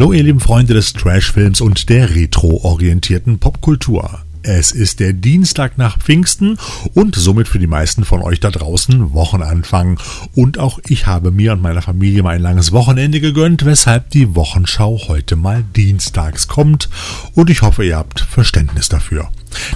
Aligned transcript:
Hallo 0.00 0.14
ihr 0.14 0.22
lieben 0.22 0.40
Freunde 0.40 0.72
des 0.72 0.94
Trashfilms 0.94 1.60
und 1.60 1.90
der 1.90 2.14
retro-orientierten 2.14 3.38
Popkultur. 3.38 4.20
Es 4.42 4.72
ist 4.72 4.98
der 4.98 5.12
Dienstag 5.12 5.76
nach 5.76 5.98
Pfingsten 5.98 6.56
und 6.94 7.16
somit 7.16 7.48
für 7.48 7.58
die 7.58 7.66
meisten 7.66 8.06
von 8.06 8.22
euch 8.22 8.40
da 8.40 8.50
draußen 8.50 9.12
Wochenanfang. 9.12 10.00
Und 10.34 10.58
auch 10.58 10.78
ich 10.88 11.06
habe 11.06 11.30
mir 11.30 11.52
und 11.52 11.60
meiner 11.60 11.82
Familie 11.82 12.22
mal 12.22 12.36
ein 12.36 12.40
langes 12.40 12.72
Wochenende 12.72 13.20
gegönnt, 13.20 13.66
weshalb 13.66 14.08
die 14.08 14.34
Wochenschau 14.34 15.02
heute 15.08 15.36
mal 15.36 15.62
dienstags 15.76 16.48
kommt. 16.48 16.88
Und 17.34 17.50
ich 17.50 17.60
hoffe, 17.60 17.84
ihr 17.84 17.98
habt 17.98 18.20
Verständnis 18.20 18.88
dafür. 18.88 19.28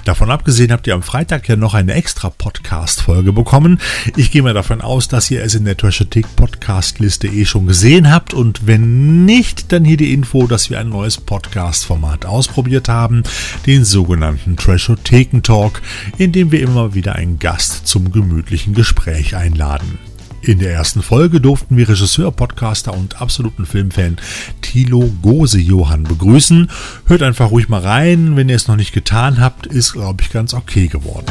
Davon 0.04 0.30
abgesehen 0.30 0.72
habt 0.72 0.86
ihr 0.86 0.95
am 0.95 1.02
Freitag 1.02 1.48
ja 1.48 1.57
noch 1.57 1.75
eine 1.75 1.95
extra 1.95 2.30
Podcast-Folge 2.30 3.32
bekommen. 3.32 3.80
Ich 4.16 4.30
gehe 4.30 4.43
mal 4.43 4.54
davon 4.54 4.80
aus, 4.80 5.08
dass 5.08 5.30
ihr 5.30 5.43
es 5.43 5.54
in 5.54 5.64
der 5.64 5.76
Trashothek 5.76 6.36
Podcast-Liste 6.36 7.29
eh 7.29 7.44
schon 7.44 7.66
gesehen 7.66 8.11
habt. 8.11 8.35
Und 8.35 8.66
wenn 8.66 9.25
nicht, 9.25 9.72
dann 9.72 9.85
hier 9.85 9.96
die 9.96 10.13
Info, 10.13 10.46
dass 10.46 10.71
wir 10.71 10.79
ein 10.79 10.89
neues 10.89 11.18
Podcast-Format 11.18 12.26
ausprobiert 12.26 12.89
haben, 12.89 13.22
den 13.66 13.85
sogenannten 13.85 14.57
Trashotheken 14.57 15.43
Talk, 15.43 15.82
in 16.18 16.32
dem 16.32 16.52
wir 16.52 16.61
immer 16.61 16.94
wieder 16.94 17.14
einen 17.14 17.38
Gast 17.38 17.86
zum 17.86 18.13
gemütlichen 18.13 18.75
Gespräch 18.75 19.36
einladen. 19.36 19.99
In 20.46 20.58
der 20.58 20.75
ersten 20.75 21.00
Folge 21.00 21.40
durften 21.40 21.79
wir 21.79 21.89
Regisseur, 21.89 22.30
Podcaster 22.30 22.93
und 22.93 23.22
absoluten 23.22 23.64
Filmfan 23.64 24.18
Thilo 24.61 25.11
Gose-Johann 25.22 26.02
begrüßen. 26.02 26.71
Hört 27.07 27.22
einfach 27.22 27.50
ruhig 27.50 27.71
mal 27.71 27.80
rein, 27.80 28.36
wenn 28.36 28.50
ihr 28.50 28.57
es 28.57 28.68
noch 28.68 28.76
nicht 28.76 28.93
getan 28.93 29.40
habt, 29.40 29.66
ist 29.66 29.94
glaube 29.94 30.22
ich 30.22 30.30
ganz 30.30 30.52
okay 30.52 30.88
geworden. 30.88 31.25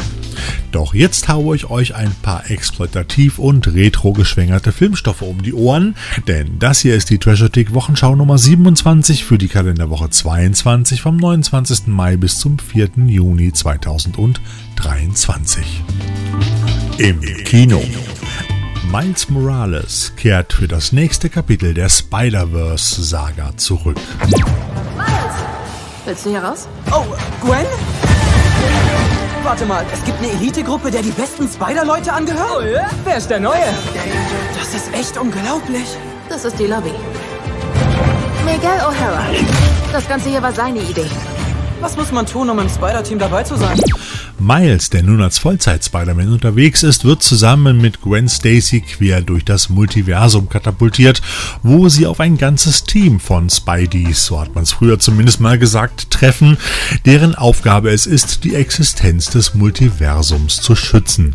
Doch 0.72 0.94
jetzt 0.94 1.28
haue 1.28 1.54
ich 1.54 1.70
euch 1.70 1.94
ein 1.94 2.10
paar 2.22 2.50
exploitativ 2.50 3.38
und 3.38 3.72
retro 3.72 4.12
geschwängerte 4.12 4.72
Filmstoffe 4.72 5.22
um 5.22 5.44
die 5.44 5.54
Ohren, 5.54 5.94
denn 6.26 6.58
das 6.58 6.80
hier 6.80 6.96
ist 6.96 7.10
die 7.10 7.18
Treasure 7.18 7.52
Wochenschau 7.72 8.16
Nummer 8.16 8.36
27 8.36 9.24
für 9.24 9.38
die 9.38 9.46
Kalenderwoche 9.46 10.10
22 10.10 11.02
vom 11.02 11.18
29. 11.18 11.86
Mai 11.86 12.16
bis 12.16 12.40
zum 12.40 12.58
4. 12.58 12.90
Juni 13.06 13.52
2023. 13.52 15.84
Im 16.98 17.20
Kino. 17.44 17.80
Miles 18.96 19.28
Morales 19.28 20.12
kehrt 20.16 20.52
für 20.52 20.68
das 20.68 20.92
nächste 20.92 21.28
Kapitel 21.28 21.74
der 21.74 21.88
Spider-Verse-Saga 21.88 23.56
zurück. 23.56 23.96
Miles! 24.20 25.34
Willst 26.04 26.24
du 26.24 26.30
hier 26.30 26.44
raus? 26.44 26.68
Oh, 26.92 27.02
Gwen? 27.44 27.66
Warte 29.42 29.66
mal, 29.66 29.84
es 29.92 30.04
gibt 30.04 30.18
eine 30.18 30.30
Elitegruppe, 30.30 30.92
der 30.92 31.02
die 31.02 31.10
besten 31.10 31.48
Spider-Leute 31.48 32.12
angehört? 32.12 32.56
Oh 32.56 32.60
ja? 32.60 32.88
Wer 33.02 33.16
ist 33.16 33.28
der 33.28 33.40
Neue? 33.40 33.64
Das 34.56 34.72
ist 34.72 34.94
echt 34.94 35.18
unglaublich. 35.18 35.88
Das 36.28 36.44
ist 36.44 36.56
die 36.60 36.66
Lobby. 36.66 36.92
Miguel 38.44 38.78
O'Hara. 38.78 39.24
Das 39.90 40.06
Ganze 40.06 40.28
hier 40.28 40.40
war 40.40 40.52
seine 40.52 40.78
Idee. 40.78 41.10
Was 41.80 41.96
muss 41.96 42.12
man 42.12 42.26
tun, 42.26 42.48
um 42.48 42.60
im 42.60 42.68
Spider-Team 42.68 43.18
dabei 43.18 43.42
zu 43.42 43.56
sein? 43.56 43.76
Miles, 44.40 44.90
der 44.90 45.02
nun 45.02 45.22
als 45.22 45.38
Vollzeit-Spider-Man 45.38 46.32
unterwegs 46.32 46.82
ist, 46.82 47.04
wird 47.04 47.22
zusammen 47.22 47.80
mit 47.80 48.02
Gwen 48.02 48.28
Stacy 48.28 48.80
quer 48.80 49.22
durch 49.22 49.44
das 49.44 49.68
Multiversum 49.68 50.48
katapultiert, 50.48 51.22
wo 51.62 51.88
sie 51.88 52.06
auf 52.06 52.20
ein 52.20 52.36
ganzes 52.36 52.84
Team 52.84 53.20
von 53.20 53.48
Spideys, 53.48 54.24
so 54.24 54.40
hat 54.40 54.54
man 54.54 54.64
es 54.64 54.72
früher 54.72 54.98
zumindest 54.98 55.40
mal 55.40 55.58
gesagt, 55.58 56.10
treffen, 56.10 56.58
deren 57.06 57.34
Aufgabe 57.34 57.90
es 57.90 58.06
ist, 58.06 58.44
die 58.44 58.54
Existenz 58.54 59.30
des 59.30 59.54
Multiversums 59.54 60.60
zu 60.60 60.74
schützen. 60.74 61.34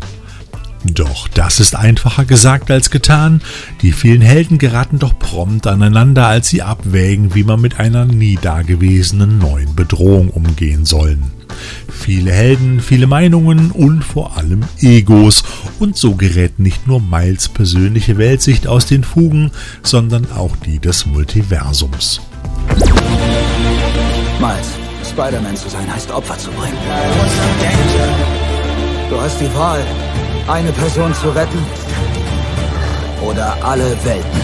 Doch 0.84 1.28
das 1.28 1.60
ist 1.60 1.76
einfacher 1.76 2.24
gesagt 2.24 2.70
als 2.70 2.90
getan. 2.90 3.42
Die 3.82 3.92
vielen 3.92 4.22
Helden 4.22 4.56
geraten 4.58 4.98
doch 4.98 5.18
prompt 5.18 5.66
aneinander, 5.66 6.26
als 6.26 6.48
sie 6.48 6.62
abwägen, 6.62 7.34
wie 7.34 7.44
man 7.44 7.60
mit 7.60 7.78
einer 7.78 8.06
nie 8.06 8.38
dagewesenen 8.40 9.38
neuen 9.38 9.74
Bedrohung 9.74 10.30
umgehen 10.30 10.86
sollen. 10.86 11.32
Viele 11.90 12.32
Helden, 12.32 12.80
viele 12.80 13.06
Meinungen 13.06 13.70
und 13.72 14.02
vor 14.02 14.38
allem 14.38 14.62
Egos. 14.80 15.44
Und 15.78 15.96
so 15.96 16.14
gerät 16.14 16.58
nicht 16.58 16.86
nur 16.86 17.00
Miles 17.00 17.50
persönliche 17.50 18.16
Weltsicht 18.16 18.66
aus 18.66 18.86
den 18.86 19.04
Fugen, 19.04 19.50
sondern 19.82 20.32
auch 20.32 20.56
die 20.56 20.78
des 20.78 21.04
Multiversums. 21.04 22.22
Miles, 24.40 24.68
Spider-Man 25.10 25.56
zu 25.56 25.68
sein 25.68 25.92
heißt 25.92 26.10
Opfer 26.10 26.38
zu 26.38 26.50
bringen. 26.52 26.78
Du 29.10 29.20
hast 29.20 29.40
die 29.40 29.54
Wahl, 29.54 29.84
eine 30.50 30.72
Person 30.72 31.14
zu 31.14 31.30
retten 31.30 31.64
oder 33.22 33.56
alle 33.64 33.96
Welten. 34.04 34.40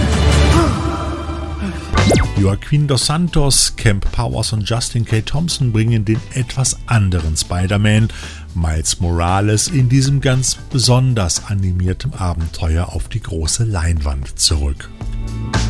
Joaquin 2.36 2.86
dos 2.86 3.06
Santos, 3.06 3.74
Camp 3.76 4.12
Powers 4.12 4.52
und 4.52 4.68
Justin 4.68 5.04
K. 5.04 5.22
Thompson 5.22 5.72
bringen 5.72 6.04
den 6.04 6.20
etwas 6.34 6.76
anderen 6.86 7.36
Spider-Man, 7.36 8.08
Miles 8.54 9.00
Morales, 9.00 9.66
in 9.66 9.88
diesem 9.88 10.20
ganz 10.20 10.56
besonders 10.70 11.46
animierten 11.46 12.14
Abenteuer 12.14 12.90
auf 12.90 13.08
die 13.08 13.20
große 13.20 13.64
Leinwand 13.64 14.38
zurück. 14.38 14.88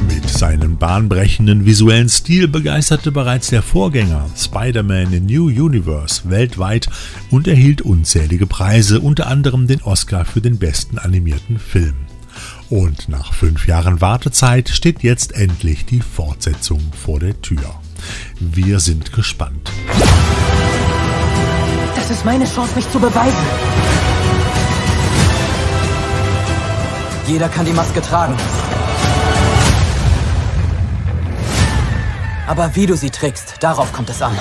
Mit 0.08 0.28
seinem 0.28 0.76
bahnbrechenden 0.76 1.66
visuellen 1.66 2.08
Stil 2.08 2.48
begeisterte 2.48 3.10
bereits 3.10 3.48
der 3.48 3.62
Vorgänger 3.62 4.28
Spider-Man 4.36 5.12
in 5.12 5.26
New 5.26 5.46
Universe 5.46 6.28
weltweit 6.30 6.88
und 7.30 7.48
erhielt 7.48 7.82
unzählige 7.82 8.46
Preise, 8.46 9.00
unter 9.00 9.26
anderem 9.26 9.66
den 9.66 9.82
Oscar 9.82 10.24
für 10.24 10.40
den 10.40 10.58
besten 10.58 10.98
animierten 10.98 11.58
Film. 11.58 11.94
Und 12.68 13.08
nach 13.08 13.32
fünf 13.32 13.66
Jahren 13.66 14.00
Wartezeit 14.00 14.68
steht 14.68 15.02
jetzt 15.02 15.32
endlich 15.32 15.86
die 15.86 16.00
Fortsetzung 16.00 16.80
vor 17.04 17.20
der 17.20 17.40
Tür. 17.40 17.80
Wir 18.38 18.80
sind 18.80 19.12
gespannt. 19.12 19.70
Das 21.94 22.10
ist 22.10 22.24
meine 22.24 22.44
Chance, 22.44 22.74
mich 22.76 22.90
zu 22.90 23.00
beweisen. 23.00 23.46
Jeder 27.26 27.48
kann 27.48 27.66
die 27.66 27.72
Maske 27.72 28.00
tragen. 28.00 28.34
Aber 32.46 32.76
wie 32.76 32.86
du 32.86 32.96
sie 32.96 33.10
trägst, 33.10 33.54
darauf 33.60 33.92
kommt 33.92 34.10
es 34.10 34.22
an. 34.22 34.32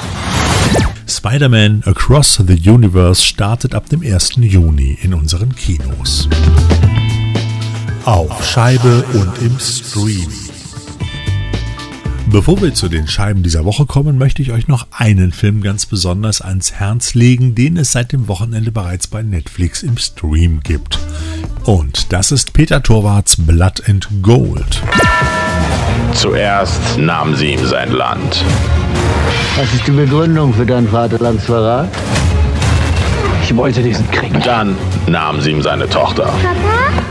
Spider-Man 1.08 1.84
Across 1.86 2.44
the 2.48 2.70
Universe 2.70 3.24
startet 3.24 3.74
ab 3.74 3.90
dem 3.90 4.02
1. 4.02 4.36
Juni 4.38 4.98
in 5.02 5.14
unseren 5.14 5.56
Kinos. 5.56 6.30
Auf 8.06 8.46
Scheibe 8.46 9.04
und 9.14 9.42
im 9.42 9.58
Stream. 9.60 10.32
Bevor 12.28 12.62
wir 12.62 12.74
zu 12.74 12.90
den 12.90 13.08
Scheiben 13.08 13.44
dieser 13.44 13.66
Woche 13.66 13.86
kommen, 13.86 14.18
möchte 14.18 14.42
ich 14.42 14.52
euch 14.52 14.68
noch 14.68 14.88
einen 14.92 15.32
Film 15.32 15.62
ganz 15.62 15.86
besonders 15.86 16.42
ans 16.42 16.74
Herz 16.74 17.14
legen, 17.14 17.56
den 17.56 17.78
es 17.78 17.92
seit 17.92 18.12
dem 18.12 18.28
Wochenende 18.28 18.72
bereits 18.72 19.08
bei 19.08 19.24
Netflix 19.24 19.84
im 19.84 19.98
Stream 19.98 20.60
gibt. 20.62 21.00
Und 21.64 22.12
das 22.14 22.32
ist 22.32 22.54
Peter 22.54 22.84
Torwarts 22.84 23.38
Blood 23.38 23.88
and 23.88 24.08
Gold. 24.22 24.82
Zuerst 26.16 26.98
nahmen 26.98 27.36
sie 27.36 27.52
ihm 27.52 27.66
sein 27.66 27.92
Land. 27.92 28.44
Was 29.58 29.74
ist 29.74 29.86
die 29.86 29.92
Begründung 29.92 30.54
für 30.54 30.66
deinen 30.66 30.88
Vaterlandsverrat? 30.88 31.90
Ich 33.44 33.56
wollte 33.56 33.84
diesen 33.84 34.10
Krieg. 34.12 34.32
Dann 34.44 34.76
nahmen 35.08 35.42
sie 35.42 35.52
ihm 35.52 35.62
seine 35.62 35.88
Tochter. 35.88 36.34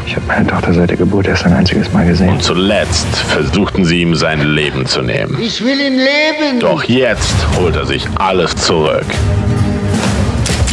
Ich 0.07 0.17
habe 0.17 0.27
meine 0.27 0.47
Tochter 0.47 0.73
seit 0.73 0.91
der 0.91 0.97
Geburt 0.97 1.27
erst 1.29 1.45
ein 1.45 1.53
einziges 1.53 1.93
Mal 1.93 2.07
gesehen. 2.07 2.31
Und 2.31 2.43
zuletzt 2.43 3.07
versuchten 3.17 3.85
sie 3.85 4.01
ihm 4.01 4.15
sein 4.15 4.41
Leben 4.41 4.87
zu 4.87 5.03
nehmen. 5.03 5.39
Ich 5.41 5.63
will 5.63 5.79
ihn 5.81 5.97
leben! 5.97 6.61
Doch 6.61 6.83
jetzt 6.85 7.35
holt 7.59 7.77
er 7.77 7.87
sich 7.87 8.07
alles 8.19 8.57
zurück. 8.57 9.07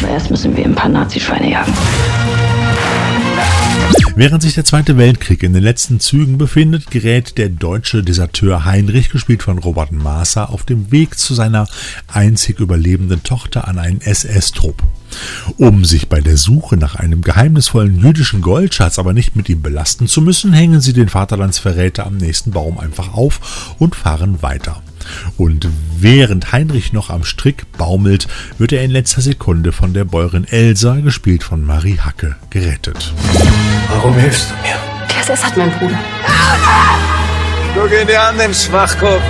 Aber 0.02 0.12
erst 0.14 0.32
müssen 0.32 0.56
wir 0.56 0.66
ein 0.66 0.76
paar 0.76 0.90
Nazi-Schweine 0.90 1.52
jagen. 1.52 1.74
Während 4.16 4.42
sich 4.42 4.56
der 4.56 4.66
Zweite 4.66 4.98
Weltkrieg 4.98 5.42
in 5.42 5.54
den 5.54 5.64
letzten 5.64 6.02
Zügen 6.02 6.38
befindet, 6.38 6.92
gerät 6.92 7.38
der 7.38 7.48
deutsche 7.48 8.04
Deserteur 8.04 8.66
Heinrich, 8.66 9.10
gespielt 9.10 9.42
von 9.42 9.58
Robert 9.58 9.94
Maaßer, 9.94 10.50
auf 10.50 10.64
dem 10.66 10.92
Weg 10.92 11.18
zu 11.18 11.34
seiner 11.34 11.66
einzig 12.08 12.60
überlebenden 12.60 13.24
Tochter 13.24 13.70
an 13.70 13.80
einen 13.80 14.02
SS-Trupp. 14.02 14.84
Um 15.58 15.86
sich 15.86 16.10
bei 16.10 16.20
der 16.20 16.36
Suche 16.36 16.76
nach 16.76 16.96
einem 16.96 17.22
geheimnisvollen 17.22 18.00
jüdischen 18.00 18.42
Goldschatz 18.42 19.00
aber 19.00 19.14
nicht 19.14 19.38
mit 19.38 19.48
ihm 19.48 19.62
belasten 19.62 20.08
zu 20.08 20.22
müssen, 20.22 20.52
hängen 20.52 20.82
sie 20.82 20.94
den 20.94 21.10
Vaterlandsverräter 21.10 22.06
am 22.06 22.18
nächsten 22.18 22.52
Baum 22.52 22.80
einfach 22.80 23.14
auf 23.14 23.76
und 23.80 23.96
fahren 23.96 24.42
weiter. 24.42 24.82
Und 25.38 25.68
während 25.98 26.52
Heinrich 26.52 26.94
noch 26.94 27.10
am 27.10 27.24
Strick 27.24 27.72
baumelt, 27.78 28.28
wird 28.58 28.74
er 28.74 28.84
in 28.84 28.92
letzter 28.92 29.22
Sekunde 29.22 29.72
von 29.72 29.94
der 29.94 30.06
Bäuerin 30.06 30.46
Elsa, 30.46 30.96
gespielt 30.96 31.44
von 31.44 31.66
Marie 31.66 32.00
Hacke, 32.00 32.36
gerettet. 32.50 33.14
Warum 33.90 34.18
hilfst 34.18 34.52
du 34.52 34.56
mir? 34.56 34.76
Der 35.10 35.20
SS 35.22 35.44
hat 35.44 35.58
mein 35.58 35.72
Bruder. 35.72 36.00
Guck 37.74 37.92
ihn 37.92 38.08
dir 38.08 38.22
an, 38.22 38.38
den 38.38 38.54
Schwachkopf. 38.54 39.22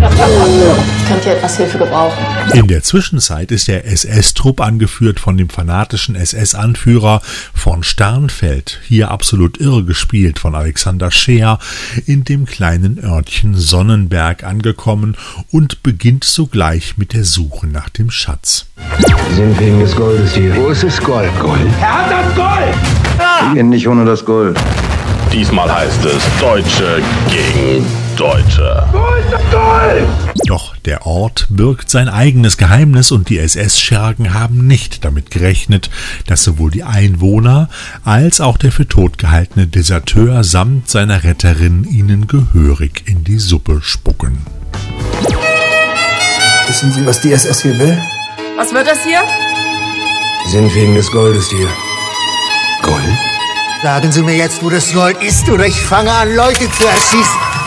Könnt 0.00 1.26
ihr 1.26 1.32
etwas 1.32 1.56
Hilfe 1.56 1.78
gebrauchen? 1.78 2.24
In 2.54 2.66
der 2.66 2.82
Zwischenzeit 2.82 3.50
ist 3.50 3.68
der 3.68 3.86
SS-Trupp 3.86 4.60
angeführt 4.60 5.18
von 5.20 5.36
dem 5.36 5.48
fanatischen 5.48 6.14
SS-Anführer 6.14 7.20
von 7.54 7.82
Sternfeld, 7.82 8.80
hier 8.84 9.10
absolut 9.10 9.58
irre 9.58 9.84
gespielt 9.84 10.38
von 10.38 10.54
Alexander 10.54 11.10
Scheer, 11.10 11.58
in 12.06 12.24
dem 12.24 12.46
kleinen 12.46 13.02
Örtchen 13.02 13.54
Sonnenberg 13.54 14.44
angekommen 14.44 15.16
und 15.50 15.82
beginnt 15.82 16.24
sogleich 16.24 16.96
mit 16.96 17.12
der 17.12 17.24
Suche 17.24 17.66
nach 17.66 17.88
dem 17.88 18.10
Schatz. 18.10 18.66
Sind 19.34 19.58
wegen 19.58 19.80
des 19.80 19.96
Goldes 19.96 20.34
hier. 20.34 20.54
Wo 20.56 20.68
ist 20.68 20.84
das 20.84 21.00
Gold? 21.00 21.30
Gold? 21.40 21.60
Wir 22.36 23.54
gehen 23.54 23.68
nicht 23.68 23.88
ohne 23.88 24.04
das 24.04 24.24
Gold. 24.24 24.58
Diesmal 25.32 25.72
heißt 25.72 26.04
es 26.04 26.22
Deutsche 26.40 27.02
gegen 27.30 27.84
Deutsche. 28.18 28.84
Doch 30.46 30.74
der 30.76 31.06
Ort 31.06 31.46
birgt 31.50 31.88
sein 31.88 32.08
eigenes 32.08 32.56
Geheimnis 32.56 33.12
und 33.12 33.28
die 33.28 33.38
SS-Schergen 33.38 34.34
haben 34.34 34.66
nicht 34.66 35.04
damit 35.04 35.30
gerechnet, 35.30 35.88
dass 36.26 36.42
sowohl 36.42 36.72
die 36.72 36.82
Einwohner 36.82 37.68
als 38.04 38.40
auch 38.40 38.58
der 38.58 38.72
für 38.72 38.88
tot 38.88 39.18
gehaltene 39.18 39.68
Deserteur 39.68 40.42
samt 40.42 40.90
seiner 40.90 41.22
Retterin 41.22 41.84
ihnen 41.84 42.26
gehörig 42.26 43.04
in 43.06 43.22
die 43.22 43.38
Suppe 43.38 43.82
spucken. 43.82 44.38
Wissen 46.66 46.90
Sie, 46.90 47.06
was 47.06 47.20
die 47.20 47.32
SS 47.32 47.62
hier 47.62 47.78
will? 47.78 47.96
Was 48.56 48.74
wird 48.74 48.88
das 48.88 49.04
hier? 49.04 49.20
Sind 50.50 50.74
wegen 50.74 50.96
des 50.96 51.08
Goldes 51.12 51.48
hier. 51.50 51.68
Gold? 52.82 53.04
Sagen 53.80 54.10
Sie 54.10 54.22
mir 54.22 54.36
jetzt, 54.36 54.60
wo 54.64 54.70
das 54.70 54.92
Gold 54.92 55.22
ist, 55.22 55.48
oder 55.48 55.66
ich 55.66 55.80
fange 55.80 56.10
an, 56.10 56.34
Leute 56.34 56.68
zu 56.68 56.84
erschießen. 56.84 57.57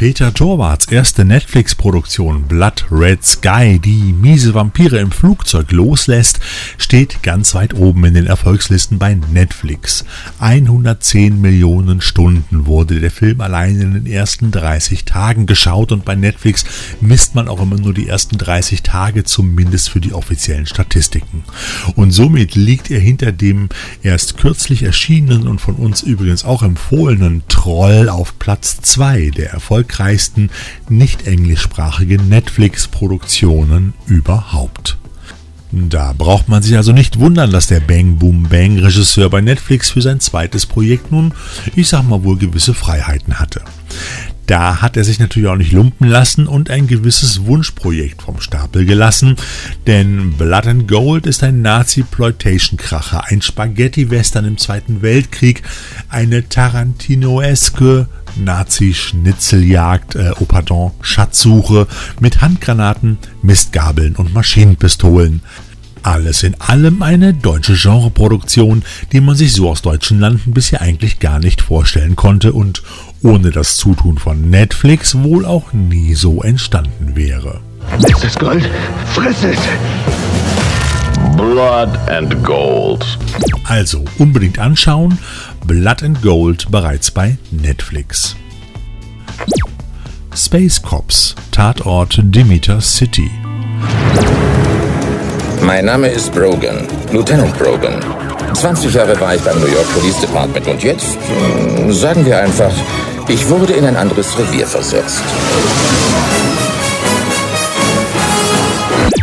Peter 0.00 0.32
Torwarts 0.32 0.86
erste 0.86 1.26
Netflix-Produktion 1.26 2.44
Blood 2.44 2.86
Red 2.90 3.22
Sky, 3.22 3.78
die 3.78 4.14
miese 4.14 4.54
Vampire 4.54 4.98
im 4.98 5.12
Flugzeug 5.12 5.70
loslässt, 5.72 6.40
steht 6.78 7.22
ganz 7.22 7.54
weit 7.54 7.74
oben 7.74 8.06
in 8.06 8.14
den 8.14 8.26
Erfolgslisten 8.26 8.98
bei 8.98 9.14
Netflix. 9.30 10.06
110 10.38 11.38
Millionen 11.42 12.00
Stunden 12.00 12.64
wurde 12.64 12.98
der 12.98 13.10
Film 13.10 13.42
allein 13.42 13.78
in 13.78 13.92
den 13.92 14.06
ersten 14.06 14.50
30 14.50 15.04
Tagen 15.04 15.44
geschaut 15.44 15.92
und 15.92 16.06
bei 16.06 16.14
Netflix 16.14 16.64
misst 17.02 17.34
man 17.34 17.46
auch 17.46 17.60
immer 17.60 17.76
nur 17.76 17.92
die 17.92 18.08
ersten 18.08 18.38
30 18.38 18.82
Tage, 18.82 19.24
zumindest 19.24 19.90
für 19.90 20.00
die 20.00 20.14
offiziellen 20.14 20.64
Statistiken. 20.64 21.44
Und 21.94 22.12
somit 22.12 22.54
liegt 22.54 22.90
er 22.90 23.00
hinter 23.00 23.32
dem 23.32 23.68
erst 24.02 24.38
kürzlich 24.38 24.82
erschienenen 24.82 25.46
und 25.46 25.60
von 25.60 25.74
uns 25.74 26.02
übrigens 26.02 26.46
auch 26.46 26.62
empfohlenen 26.62 27.42
Troll 27.48 28.08
auf 28.08 28.38
Platz 28.38 28.80
2 28.80 29.28
der 29.36 29.50
erfolgreichsten 29.90 30.50
nicht 30.88 31.26
englischsprachigen 31.26 32.28
Netflix-Produktionen 32.28 33.94
überhaupt. 34.06 34.96
Da 35.72 36.12
braucht 36.16 36.48
man 36.48 36.62
sich 36.62 36.76
also 36.76 36.92
nicht 36.92 37.18
wundern, 37.18 37.50
dass 37.50 37.68
der 37.68 37.80
Bang 37.80 38.16
Boom 38.16 38.44
Bang 38.44 38.78
Regisseur 38.78 39.30
bei 39.30 39.40
Netflix 39.40 39.90
für 39.90 40.02
sein 40.02 40.18
zweites 40.18 40.66
Projekt 40.66 41.12
nun, 41.12 41.32
ich 41.76 41.88
sag 41.88 42.02
mal 42.02 42.24
wohl, 42.24 42.38
gewisse 42.38 42.74
Freiheiten 42.74 43.38
hatte. 43.38 43.62
Da 44.46 44.82
hat 44.82 44.96
er 44.96 45.04
sich 45.04 45.20
natürlich 45.20 45.48
auch 45.48 45.56
nicht 45.56 45.70
lumpen 45.70 46.08
lassen 46.08 46.48
und 46.48 46.70
ein 46.70 46.88
gewisses 46.88 47.44
Wunschprojekt 47.44 48.22
vom 48.22 48.40
Stapel 48.40 48.84
gelassen, 48.84 49.36
denn 49.86 50.32
Blood 50.32 50.66
and 50.66 50.88
Gold 50.88 51.26
ist 51.26 51.44
ein 51.44 51.62
Nazi-Ploitation-Kracher, 51.62 53.26
ein 53.28 53.42
Spaghetti-Western 53.42 54.44
im 54.44 54.58
Zweiten 54.58 55.02
Weltkrieg, 55.02 55.62
eine 56.08 56.48
Tarantinoeske 56.48 58.08
Nazi-Schnitzeljagd, 58.36 60.14
äh, 60.16 60.32
oh 60.40 60.44
pardon, 60.44 60.92
Schatzsuche 61.00 61.86
mit 62.20 62.40
Handgranaten, 62.40 63.18
Mistgabeln 63.42 64.16
und 64.16 64.34
Maschinenpistolen. 64.34 65.42
Alles 66.02 66.42
in 66.42 66.58
allem 66.60 67.02
eine 67.02 67.34
deutsche 67.34 67.74
Genreproduktion, 67.74 68.82
die 69.12 69.20
man 69.20 69.36
sich 69.36 69.52
so 69.52 69.68
aus 69.68 69.82
deutschen 69.82 70.18
Landen 70.18 70.52
bisher 70.52 70.80
eigentlich 70.80 71.18
gar 71.18 71.38
nicht 71.38 71.60
vorstellen 71.60 72.16
konnte 72.16 72.54
und 72.54 72.82
ohne 73.22 73.50
das 73.50 73.76
Zutun 73.76 74.16
von 74.16 74.48
Netflix 74.48 75.14
wohl 75.22 75.44
auch 75.44 75.74
nie 75.74 76.14
so 76.14 76.42
entstanden 76.42 77.16
wäre. 77.16 77.60
Ist 77.98 78.24
das 78.24 78.38
Gold? 78.38 78.68
Friss 79.12 79.42
es! 79.42 79.58
Blood 81.36 81.96
and 82.08 82.44
Gold. 82.44 83.18
Also 83.64 84.04
unbedingt 84.18 84.58
anschauen, 84.58 85.18
Blood 85.66 86.02
and 86.02 86.20
Gold 86.22 86.70
bereits 86.70 87.10
bei 87.10 87.38
Netflix. 87.50 88.34
Space 90.34 90.80
Cops, 90.80 91.34
Tatort 91.52 92.18
Demeter 92.22 92.80
City. 92.80 93.30
Mein 95.62 95.84
Name 95.84 96.08
ist 96.08 96.32
Brogan, 96.32 96.86
Lieutenant 97.12 97.56
Brogan. 97.58 98.00
20 98.54 98.92
Jahre 98.92 99.18
war 99.20 99.34
ich 99.34 99.42
beim 99.42 99.60
New 99.60 99.66
York 99.66 99.88
Police 99.94 100.20
Department 100.20 100.66
und 100.66 100.82
jetzt, 100.82 101.16
hm, 101.28 101.92
sagen 101.92 102.24
wir 102.26 102.38
einfach, 102.40 102.72
ich 103.28 103.48
wurde 103.48 103.74
in 103.74 103.84
ein 103.84 103.96
anderes 103.96 104.36
Revier 104.38 104.66
versetzt. 104.66 105.22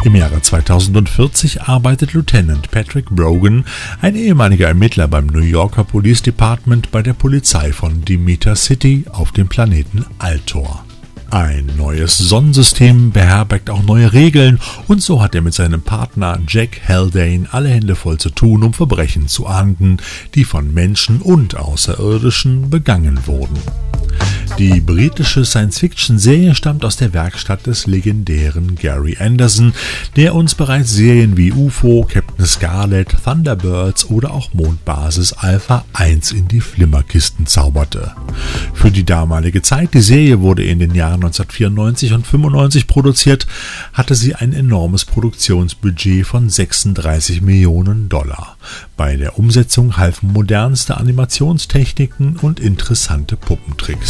Im 0.08 0.16
Jahre 0.16 0.42
2040 0.42 1.64
arbeitet 1.64 2.14
Lieutenant 2.14 2.72
Patrick 2.72 3.10
Brogan, 3.10 3.66
ein 4.02 4.16
ehemaliger 4.16 4.70
Ermittler 4.70 5.10
beim 5.10 5.28
New 5.28 5.42
Yorker 5.42 5.84
Police 5.84 6.22
Department 6.22 6.92
bei 6.92 7.02
der 7.02 7.12
Polizei 7.12 7.74
von 7.74 8.06
Demeter 8.06 8.56
City 8.56 9.04
auf 9.12 9.34
dem 9.34 9.50
Planeten 9.50 10.06
Altor. 10.18 10.86
Ein 11.30 11.70
neues 11.76 12.18
Sonnensystem 12.18 13.12
beherbergt 13.12 13.70
auch 13.70 13.84
neue 13.84 14.14
Regeln 14.14 14.62
und 14.88 15.04
so 15.04 15.22
hat 15.22 15.36
er 15.36 15.42
mit 15.42 15.54
seinem 15.54 15.82
Partner 15.82 16.40
Jack 16.48 16.88
Haldane 16.88 17.46
alle 17.52 17.68
Hände 17.68 17.98
voll 17.98 18.18
zu 18.18 18.30
tun, 18.30 18.64
um 18.64 18.74
Verbrechen 18.74 19.28
zu 19.28 19.46
ahnden, 19.46 19.98
die 20.36 20.46
von 20.46 20.74
Menschen 20.74 21.20
und 21.20 21.58
Außerirdischen 21.58 22.70
begangen 22.70 23.28
wurden. 23.28 23.58
Die 24.58 24.82
britische 24.82 25.46
Science-Fiction-Serie 25.46 26.56
stammt 26.56 26.84
aus 26.84 26.98
der 26.98 27.14
Werkstatt 27.14 27.68
des 27.68 27.86
legendären 27.86 28.74
Gary 28.74 29.16
Anderson, 29.20 29.72
der 30.16 30.34
uns 30.34 30.56
bereits 30.56 30.92
Serien 30.92 31.38
wie 31.38 31.52
UFO, 31.52 32.08
Captain 32.10 32.44
Scarlet, 32.48 33.08
Thunderbirds 33.24 34.10
oder 34.10 34.32
auch 34.32 34.56
Mondbasis 34.56 35.34
Alpha 35.34 35.86
1 35.94 36.32
in 36.32 36.48
die 36.48 36.62
Flimmerkisten 36.62 37.46
zauberte. 37.46 38.14
Für 38.74 38.90
die 38.90 39.04
damalige 39.04 39.62
Zeit, 39.62 39.94
die 39.94 40.02
Serie 40.02 40.40
wurde 40.40 40.64
in 40.64 40.80
den 40.80 40.96
Jahren 40.96 41.24
1994 41.24 42.14
und 42.14 42.26
95 42.26 42.88
produziert, 42.88 43.46
hatte 43.94 44.16
sie 44.16 44.34
ein 44.34 44.54
enormes 44.54 45.06
Produktionsbudget 45.06 46.26
von 46.26 46.50
36 46.50 47.44
Millionen 47.44 48.10
Dollar. 48.10 48.58
Bei 48.98 49.18
der 49.18 49.38
Umsetzung 49.38 49.98
halfen 49.98 50.34
modernste 50.34 50.98
Animationstechniken 50.98 52.38
und 52.38 52.60
interessante 52.60 53.38
Puppentricks. 53.38 54.07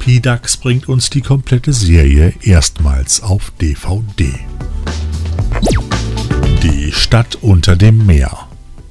PDAX 0.00 0.56
bringt 0.56 0.88
uns 0.88 1.10
die 1.10 1.20
komplette 1.20 1.72
Serie 1.72 2.32
erstmals 2.42 3.22
auf 3.22 3.50
DVD. 3.60 4.32
Die 6.62 6.92
Stadt 6.92 7.38
unter 7.42 7.74
dem 7.74 8.06
Meer. 8.06 8.30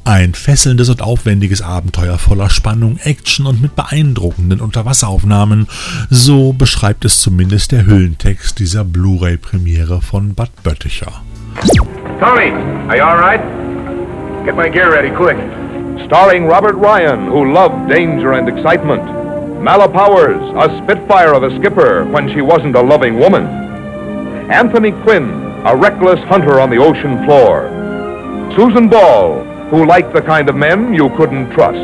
Ein 0.04 0.34
fesselndes 0.34 0.90
und 0.90 1.02
aufwendiges 1.02 1.62
Abenteuer 1.62 2.18
voller 2.18 2.50
Spannung, 2.50 2.98
Action 3.04 3.48
und 3.48 3.62
mit 3.62 3.76
beeindruckenden 3.76 4.62
Unterwasseraufnahmen, 4.62 5.68
so 6.10 6.54
beschreibt 6.54 7.06
es 7.06 7.22
zumindest 7.22 7.72
der 7.72 7.86
Hüllentext 7.88 8.60
dieser 8.60 8.84
Blu-ray-Premiere 8.84 10.02
von 10.02 10.36
Bad 10.36 10.52
Bötticher. 10.64 11.24
Tony, 12.20 12.52
are 12.88 12.98
you 12.98 13.04
all 13.04 13.18
right? 13.18 13.42
Get 14.46 14.56
my 14.56 14.70
gear 14.70 14.92
ready, 14.92 15.10
quick. 15.10 15.38
Starring 16.06 16.46
Robert 16.46 16.76
Ryan, 16.76 17.28
who 17.28 17.44
loved 17.44 17.90
danger 17.90 18.34
and 18.34 18.48
excitement. 18.48 19.25
Mala 19.62 19.90
Powers, 19.90 20.42
a 20.56 20.84
spitfire 20.84 21.34
of 21.34 21.44
a 21.44 21.56
skipper 21.58 22.06
when 22.06 22.30
she 22.30 22.42
wasn't 22.42 22.76
a 22.76 22.82
loving 22.82 23.20
woman. 23.20 23.46
Anthony 24.52 24.92
Quinn, 25.04 25.30
a 25.66 25.76
reckless 25.76 26.20
hunter 26.26 26.60
on 26.60 26.70
the 26.70 26.78
ocean 26.78 27.24
floor. 27.26 27.70
Susan 28.56 28.88
Ball, 28.88 29.44
who 29.72 29.86
liked 29.86 30.14
the 30.14 30.22
kind 30.22 30.50
of 30.50 30.56
men 30.56 30.94
you 30.94 31.10
couldn't 31.18 31.52
trust. 31.52 31.80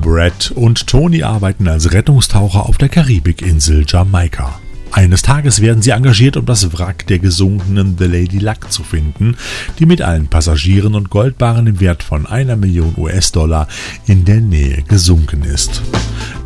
Brett 0.00 0.50
und 0.54 0.86
Tony 0.86 1.22
arbeiten 1.22 1.68
als 1.68 1.92
Rettungstaucher 1.92 2.68
auf 2.68 2.78
der 2.78 2.88
Karibikinsel 2.88 3.84
Jamaika. 3.86 4.60
Eines 4.92 5.22
Tages 5.22 5.62
werden 5.62 5.80
sie 5.80 5.90
engagiert, 5.90 6.36
um 6.36 6.44
das 6.44 6.74
Wrack 6.74 7.06
der 7.06 7.18
gesunkenen 7.18 7.96
The 7.98 8.04
Lady 8.04 8.38
Luck 8.38 8.70
zu 8.70 8.84
finden, 8.84 9.36
die 9.78 9.86
mit 9.86 10.02
allen 10.02 10.28
Passagieren 10.28 10.94
und 10.94 11.08
Goldbarren 11.08 11.66
im 11.66 11.80
Wert 11.80 12.02
von 12.02 12.26
einer 12.26 12.56
Million 12.56 12.94
US-Dollar 12.98 13.68
in 14.06 14.26
der 14.26 14.42
Nähe 14.42 14.82
gesunken 14.82 15.44
ist. 15.44 15.80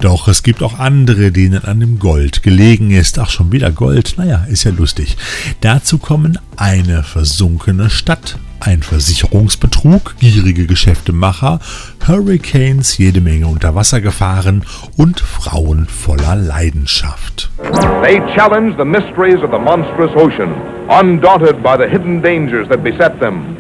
Doch 0.01 0.29
es 0.29 0.45
gibt 0.45 0.63
auch 0.63 0.79
andere, 0.79 1.33
denen 1.33 1.65
an 1.65 1.81
dem 1.81 1.99
Gold 1.99 2.45
gelegen 2.45 2.93
ist. 2.93 3.19
Ach, 3.19 3.31
schon 3.31 3.51
wieder 3.51 3.73
Gold? 3.73 4.15
Naja, 4.17 4.47
ist 4.49 4.63
ja 4.63 4.71
lustig. 4.71 5.17
Dazu 5.61 5.99
kommen 5.99 6.39
eine 6.57 7.03
versunkene 7.03 7.91
Stadt, 7.91 8.39
ein 8.67 8.83
Versicherungsbetrug, 8.83 10.17
gierige 10.19 10.67
Geschäftemacher, 10.67 11.61
Hurricanes, 12.07 12.99
jede 12.99 13.21
Menge 13.21 13.47
Unterwassergefahren 13.47 14.65
und 14.97 15.21
Frauen 15.21 15.87
voller 15.87 16.35
Leidenschaft. 16.35 17.49
They 18.03 18.21
challenge 18.35 18.77
the 18.77 18.85
mysteries 18.85 19.41
of 19.43 19.53
the 19.53 19.59
monstrous 19.59 20.11
ocean, 20.17 20.53
undaunted 20.89 21.63
by 21.63 21.77
the 21.77 21.87
hidden 21.89 22.21
dangers 22.21 22.69
that 22.69 22.83
beset 22.83 23.21
them. 23.21 23.57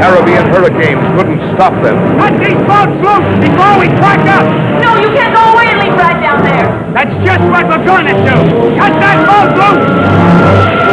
Caribbean 0.00 0.46
hurricanes 0.50 1.06
couldn't 1.16 1.40
stop 1.54 1.72
them. 1.84 2.18
Cut 2.18 2.34
these 2.42 2.58
boats 2.66 2.98
loose 2.98 3.38
before 3.38 3.78
we 3.78 3.86
crack 4.02 4.26
up! 4.26 4.44
No, 4.82 4.98
you 4.98 5.14
can't 5.14 5.32
go 5.34 5.52
away 5.54 5.70
and 5.70 5.78
leave 5.78 5.94
Brad 5.94 6.20
down 6.20 6.42
there! 6.42 6.66
That's 6.94 7.14
just 7.24 7.42
what 7.46 7.64
we're 7.68 7.84
gonna 7.86 8.14
do! 8.26 8.36
Cut 8.76 8.92
that 8.98 9.22
boat 9.22 9.54
loose! 9.54 10.88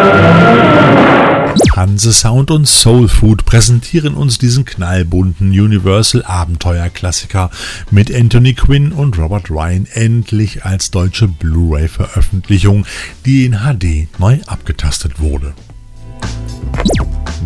Hanse 1.75 2.13
Sound 2.13 2.51
und 2.51 2.67
Soul 2.67 3.07
Food 3.07 3.45
präsentieren 3.45 4.15
uns 4.15 4.38
diesen 4.38 4.65
knallbunten 4.65 5.50
Universal 5.50 6.24
Abenteuerklassiker 6.24 7.51
mit 7.91 8.13
Anthony 8.13 8.53
Quinn 8.53 8.91
und 8.91 9.17
Robert 9.17 9.50
Ryan 9.50 9.85
endlich 9.93 10.65
als 10.65 10.91
deutsche 10.91 11.27
Blu-ray 11.27 11.88
Veröffentlichung, 11.88 12.85
die 13.25 13.45
in 13.45 13.59
HD 13.59 14.07
neu 14.19 14.39
abgetastet 14.47 15.19
wurde. 15.19 15.53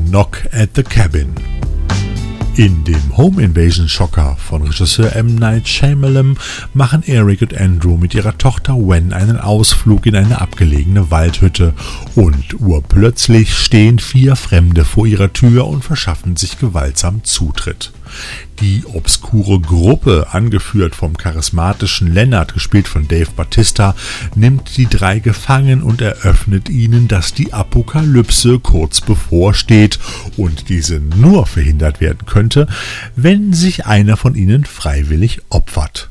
Knock 0.08 0.48
at 0.52 0.70
the 0.76 0.84
Cabin. 0.84 1.34
In 2.56 2.84
dem 2.84 3.16
Home 3.16 3.42
Invasion 3.42 3.88
Schocker 3.88 4.36
von 4.38 4.64
Regisseur 4.64 5.16
M. 5.16 5.36
Night 5.36 5.68
Shyamalan 5.68 6.38
machen 6.74 7.04
Eric 7.04 7.42
und 7.42 7.58
Andrew 7.58 7.96
mit 7.96 8.14
ihrer 8.14 8.38
Tochter 8.38 8.76
Wen 8.76 9.14
einen 9.14 9.38
Ausflug 9.38 10.06
in 10.06 10.16
eine 10.16 10.42
abgelegene 10.42 11.10
Waldhütte 11.10 11.74
und 12.16 12.60
urplötzlich 12.60 13.56
stehen 13.56 14.00
vier 14.00 14.36
Fremde 14.36 14.84
vor 14.84 15.06
ihrer 15.06 15.32
Tür 15.32 15.68
und 15.68 15.84
verschaffen 15.84 16.36
sich 16.36 16.60
gewaltsam 16.60 17.24
Zutritt. 17.24 17.94
Die 18.60 18.84
obskure 18.86 19.60
Gruppe, 19.60 20.28
angeführt 20.32 20.96
vom 20.96 21.18
charismatischen 21.18 22.14
Lennart, 22.14 22.54
gespielt 22.54 22.88
von 22.88 23.08
Dave 23.08 23.30
Batista, 23.36 23.96
nimmt 24.36 24.76
die 24.78 24.88
drei 24.88 25.20
gefangen 25.20 25.82
und 25.82 26.02
eröffnet 26.02 26.70
ihnen, 26.70 27.08
dass 27.08 27.34
die 27.34 27.54
Apokalypse 27.54 28.60
kurz 28.60 29.02
bevorsteht 29.02 30.00
und 30.36 30.70
diese 30.70 31.00
nur 31.00 31.46
verhindert 31.46 32.02
werden 32.02 32.26
könnte, 32.26 32.68
wenn 33.16 33.54
sich 33.54 33.86
einer 33.86 34.18
von 34.18 34.36
ihnen 34.36 34.66
freiwillig 34.66 35.42
opfert. 35.50 36.10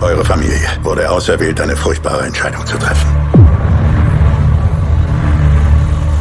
Eure 0.00 0.24
Familie 0.24 0.60
wurde 0.82 1.10
auserwählt, 1.10 1.60
eine 1.60 1.76
furchtbare 1.76 2.24
Entscheidung 2.24 2.64
zu 2.64 2.78
treffen. 2.78 3.08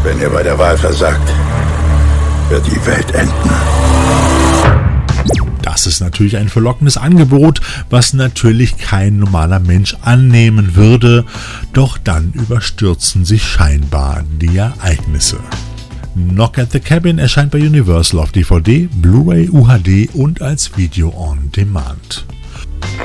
Wenn 0.03 0.19
ihr 0.19 0.29
bei 0.29 0.41
der 0.41 0.57
Wahl 0.57 0.77
versagt, 0.77 1.31
wird 2.49 2.65
die 2.67 2.85
Welt 2.85 3.11
enden. 3.13 3.49
Das 5.61 5.85
ist 5.85 5.99
natürlich 5.99 6.37
ein 6.37 6.47
verlockendes 6.47 6.97
Angebot, 6.97 7.59
was 7.89 8.13
natürlich 8.13 8.77
kein 8.77 9.19
normaler 9.19 9.59
Mensch 9.59 9.97
annehmen 10.01 10.75
würde, 10.75 11.25
doch 11.73 11.97
dann 11.97 12.31
überstürzen 12.31 13.25
sich 13.25 13.43
scheinbar 13.43 14.23
die 14.41 14.57
Ereignisse. 14.57 15.37
Knock 16.15 16.57
at 16.57 16.71
the 16.71 16.79
Cabin 16.79 17.19
erscheint 17.19 17.51
bei 17.51 17.59
Universal 17.59 18.21
auf 18.21 18.31
DVD, 18.31 18.87
Blu-ray, 18.91 19.49
UHD 19.49 20.09
und 20.13 20.41
als 20.41 20.77
Video 20.77 21.09
on 21.09 21.51
Demand. 21.55 22.25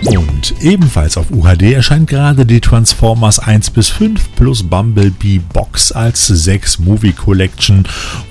Und 0.04 0.54
ebenfalls 0.60 1.16
auf 1.16 1.30
UHD 1.30 1.72
erscheint 1.72 2.08
gerade 2.08 2.44
die 2.44 2.60
Transformers 2.60 3.38
1 3.38 3.70
bis 3.70 3.88
5 3.88 4.34
plus 4.34 4.64
Bumblebee 4.64 5.40
Box 5.52 5.92
als 5.92 6.26
6 6.26 6.80
Movie 6.80 7.12
Collection, 7.12 7.84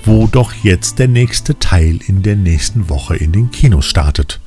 wo 0.04 0.26
doch 0.26 0.52
jetzt 0.62 0.98
der 0.98 1.08
nächste 1.08 1.58
Teil 1.58 1.98
in 2.06 2.22
der 2.22 2.36
nächsten 2.36 2.90
Woche 2.90 3.16
in 3.16 3.32
den 3.32 3.50
Kinos 3.50 3.86
startet. 3.86 4.40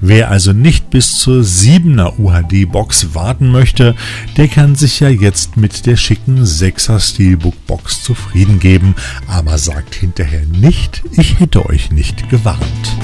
Wer 0.00 0.30
also 0.30 0.52
nicht 0.52 0.90
bis 0.90 1.18
zur 1.18 1.42
7er 1.42 2.16
UHD 2.18 2.70
Box 2.70 3.12
warten 3.12 3.50
möchte, 3.50 3.96
der 4.36 4.46
kann 4.46 4.76
sich 4.76 5.00
ja 5.00 5.08
jetzt 5.08 5.56
mit 5.56 5.84
der 5.86 5.96
schicken 5.96 6.44
6er 6.44 7.00
Steelbook 7.00 7.66
Box 7.66 8.02
zufrieden 8.04 8.60
geben, 8.60 8.94
aber 9.26 9.58
sagt 9.58 9.96
hinterher 9.96 10.46
nicht, 10.46 11.02
ich 11.12 11.40
hätte 11.40 11.66
euch 11.66 11.90
nicht 11.90 12.28
gewarnt. 12.30 12.96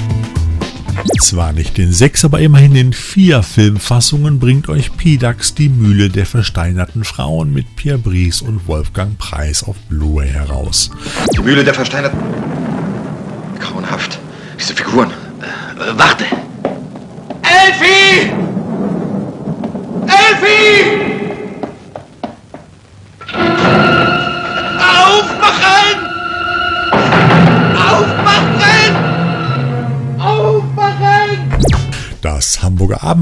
Zwar 1.21 1.53
nicht 1.53 1.79
in 1.79 1.93
sechs, 1.93 2.25
aber 2.25 2.41
immerhin 2.41 2.75
in 2.77 2.93
vier 2.93 3.43
Filmfassungen 3.43 4.39
bringt 4.39 4.69
euch 4.69 4.97
Pidax 4.97 5.55
die 5.55 5.69
Mühle 5.69 6.09
der 6.09 6.27
versteinerten 6.27 7.05
Frauen 7.05 7.53
mit 7.53 7.77
Pierre 7.77 7.99
Brice 7.99 8.43
und 8.43 8.67
Wolfgang 8.69 9.19
Preis 9.19 9.63
auf 9.63 9.77
Blu-ray 9.89 10.29
heraus. 10.29 10.91
Die 11.35 11.41
Mühle 11.41 11.65
der 11.65 11.75
versteinerten... 11.75 12.19
Grauenhaft. 13.59 14.19
Diese 14.59 14.75
Figuren. 14.75 15.11
Äh, 15.11 15.97
warte! 15.97 16.25
Elfi! 17.43 18.54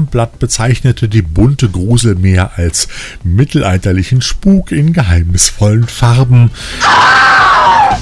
Abendblatt 0.03 0.37
bezeichnete 0.37 1.07
die 1.07 1.21
bunte 1.21 1.69
Gruselmeer 1.69 2.51
als 2.57 2.89
mittelalterlichen 3.23 4.21
Spuk 4.21 4.73
in 4.73 4.91
geheimnisvollen 4.91 5.87
Farben. 5.87 6.51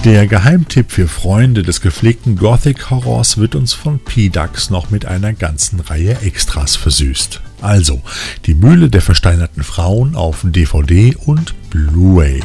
Der 0.03 0.25
Geheimtipp 0.25 0.91
für 0.91 1.07
Freunde 1.07 1.61
des 1.61 1.79
gepflegten 1.79 2.37
Gothic-Horrors 2.37 3.37
wird 3.37 3.53
uns 3.53 3.73
von 3.73 3.99
P-Dax 3.99 4.71
noch 4.71 4.89
mit 4.89 5.05
einer 5.05 5.33
ganzen 5.33 5.79
Reihe 5.79 6.17
Extras 6.21 6.75
versüßt. 6.75 7.39
Also, 7.61 8.01
die 8.47 8.55
Mühle 8.55 8.89
der 8.89 9.03
versteinerten 9.03 9.63
Frauen 9.63 10.15
auf 10.15 10.39
DVD 10.43 11.15
und 11.27 11.53
Blu-ray. 11.69 12.41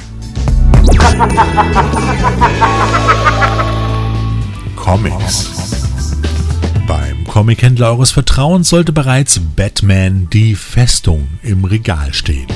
Comics. 4.77 5.96
Comichändler 7.37 7.91
eures 7.91 8.13
Vertrauens 8.13 8.71
sollte 8.71 8.95
bereits 8.95 9.39
Batman 9.57 10.27
Die 10.33 10.55
Festung 10.55 11.29
im 11.43 11.67
Regal 11.67 12.15
stehen. 12.15 12.47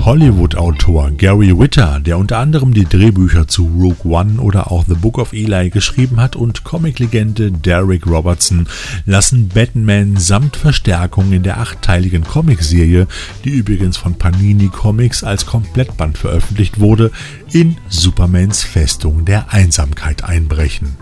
Hollywood-Autor 0.00 1.12
Gary 1.12 1.56
Witter, 1.56 2.00
der 2.00 2.18
unter 2.18 2.38
anderem 2.38 2.74
die 2.74 2.84
Drehbücher 2.84 3.46
zu 3.46 3.66
Rogue 3.66 4.12
One 4.12 4.40
oder 4.40 4.72
auch 4.72 4.84
The 4.88 4.96
Book 4.96 5.18
of 5.18 5.32
Eli 5.32 5.70
geschrieben 5.70 6.18
hat, 6.18 6.34
und 6.34 6.64
Comiclegende 6.64 7.52
Derek 7.52 8.08
Robertson 8.08 8.66
lassen 9.06 9.50
Batman 9.50 10.16
samt 10.16 10.56
Verstärkung 10.56 11.32
in 11.32 11.44
der 11.44 11.60
achtteiligen 11.60 12.24
Comicserie, 12.24 13.06
die 13.44 13.50
übrigens 13.50 13.96
von 13.96 14.16
Panini 14.16 14.66
Comics 14.66 15.22
als 15.22 15.46
Komplettband 15.46 16.18
veröffentlicht 16.18 16.80
wurde, 16.80 17.12
in 17.52 17.76
Supermans 17.88 18.64
Festung 18.64 19.24
der 19.24 19.52
Einsamkeit 19.52 20.24
einbrechen. 20.24 20.96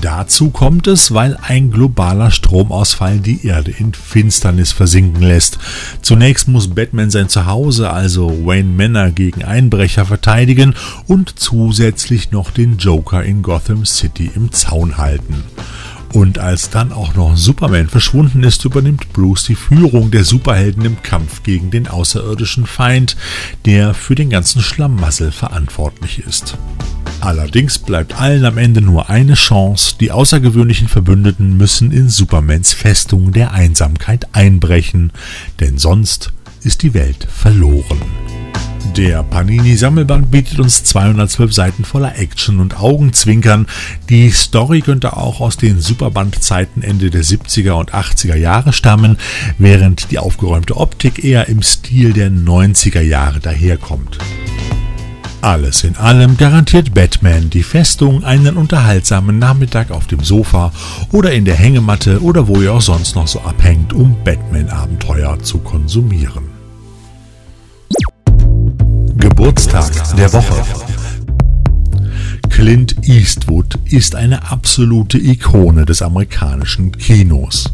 Dazu 0.00 0.50
kommt 0.50 0.86
es, 0.86 1.12
weil 1.14 1.36
ein 1.42 1.70
globaler 1.70 2.30
Stromausfall 2.30 3.18
die 3.18 3.46
Erde 3.46 3.70
in 3.70 3.92
Finsternis 3.94 4.72
versinken 4.72 5.22
lässt. 5.22 5.58
Zunächst 6.02 6.48
muss 6.48 6.68
Batman 6.68 7.10
sein 7.10 7.28
Zuhause, 7.28 7.90
also 7.90 8.46
Wayne 8.46 8.70
Manor, 8.70 9.10
gegen 9.10 9.44
Einbrecher 9.44 10.06
verteidigen 10.06 10.74
und 11.06 11.38
zusätzlich 11.38 12.30
noch 12.30 12.50
den 12.50 12.78
Joker 12.78 13.24
in 13.24 13.42
Gotham 13.42 13.84
City 13.86 14.30
im 14.34 14.52
Zaun 14.52 14.98
halten. 14.98 15.44
Und 16.14 16.38
als 16.38 16.70
dann 16.70 16.92
auch 16.92 17.14
noch 17.14 17.36
Superman 17.36 17.88
verschwunden 17.88 18.44
ist, 18.44 18.64
übernimmt 18.64 19.12
Bruce 19.12 19.46
die 19.46 19.56
Führung 19.56 20.12
der 20.12 20.22
Superhelden 20.22 20.84
im 20.84 21.02
Kampf 21.02 21.42
gegen 21.42 21.72
den 21.72 21.88
außerirdischen 21.88 22.66
Feind, 22.66 23.16
der 23.66 23.94
für 23.94 24.14
den 24.14 24.30
ganzen 24.30 24.62
Schlamassel 24.62 25.32
verantwortlich 25.32 26.20
ist. 26.20 26.56
Allerdings 27.24 27.78
bleibt 27.78 28.20
allen 28.20 28.44
am 28.44 28.58
Ende 28.58 28.82
nur 28.82 29.08
eine 29.08 29.32
Chance, 29.32 29.94
die 29.98 30.12
außergewöhnlichen 30.12 30.88
Verbündeten 30.88 31.56
müssen 31.56 31.90
in 31.90 32.10
Supermans 32.10 32.74
Festung 32.74 33.32
der 33.32 33.52
Einsamkeit 33.52 34.28
einbrechen, 34.32 35.10
denn 35.58 35.78
sonst 35.78 36.34
ist 36.64 36.82
die 36.82 36.92
Welt 36.92 37.26
verloren. 37.34 38.02
Der 38.98 39.22
Panini-Sammelband 39.22 40.30
bietet 40.30 40.60
uns 40.60 40.84
212 40.84 41.54
Seiten 41.54 41.84
voller 41.86 42.18
Action 42.18 42.60
und 42.60 42.78
Augenzwinkern. 42.78 43.68
Die 44.10 44.30
Story 44.30 44.82
könnte 44.82 45.16
auch 45.16 45.40
aus 45.40 45.56
den 45.56 45.80
Superband-Zeiten 45.80 46.82
Ende 46.82 47.10
der 47.10 47.24
70er 47.24 47.72
und 47.72 47.94
80er 47.94 48.36
Jahre 48.36 48.74
stammen, 48.74 49.16
während 49.56 50.10
die 50.10 50.18
aufgeräumte 50.18 50.76
Optik 50.76 51.24
eher 51.24 51.48
im 51.48 51.62
Stil 51.62 52.12
der 52.12 52.30
90er 52.30 53.00
Jahre 53.00 53.40
daherkommt. 53.40 54.18
Alles 55.44 55.84
in 55.84 55.94
allem 55.96 56.38
garantiert 56.38 56.94
Batman 56.94 57.50
die 57.50 57.64
Festung 57.64 58.24
einen 58.24 58.56
unterhaltsamen 58.56 59.38
Nachmittag 59.38 59.90
auf 59.90 60.06
dem 60.06 60.20
Sofa 60.20 60.72
oder 61.12 61.32
in 61.32 61.44
der 61.44 61.54
Hängematte 61.54 62.22
oder 62.22 62.48
wo 62.48 62.62
ihr 62.62 62.72
auch 62.72 62.80
sonst 62.80 63.14
noch 63.14 63.28
so 63.28 63.42
abhängt, 63.42 63.92
um 63.92 64.16
Batman-Abenteuer 64.24 65.38
zu 65.40 65.58
konsumieren. 65.58 66.44
Geburtstag 69.16 70.16
der 70.16 70.32
Woche. 70.32 70.64
Clint 72.48 73.06
Eastwood 73.06 73.78
ist 73.84 74.14
eine 74.14 74.50
absolute 74.50 75.18
Ikone 75.18 75.84
des 75.84 76.00
amerikanischen 76.00 76.90
Kinos. 76.92 77.70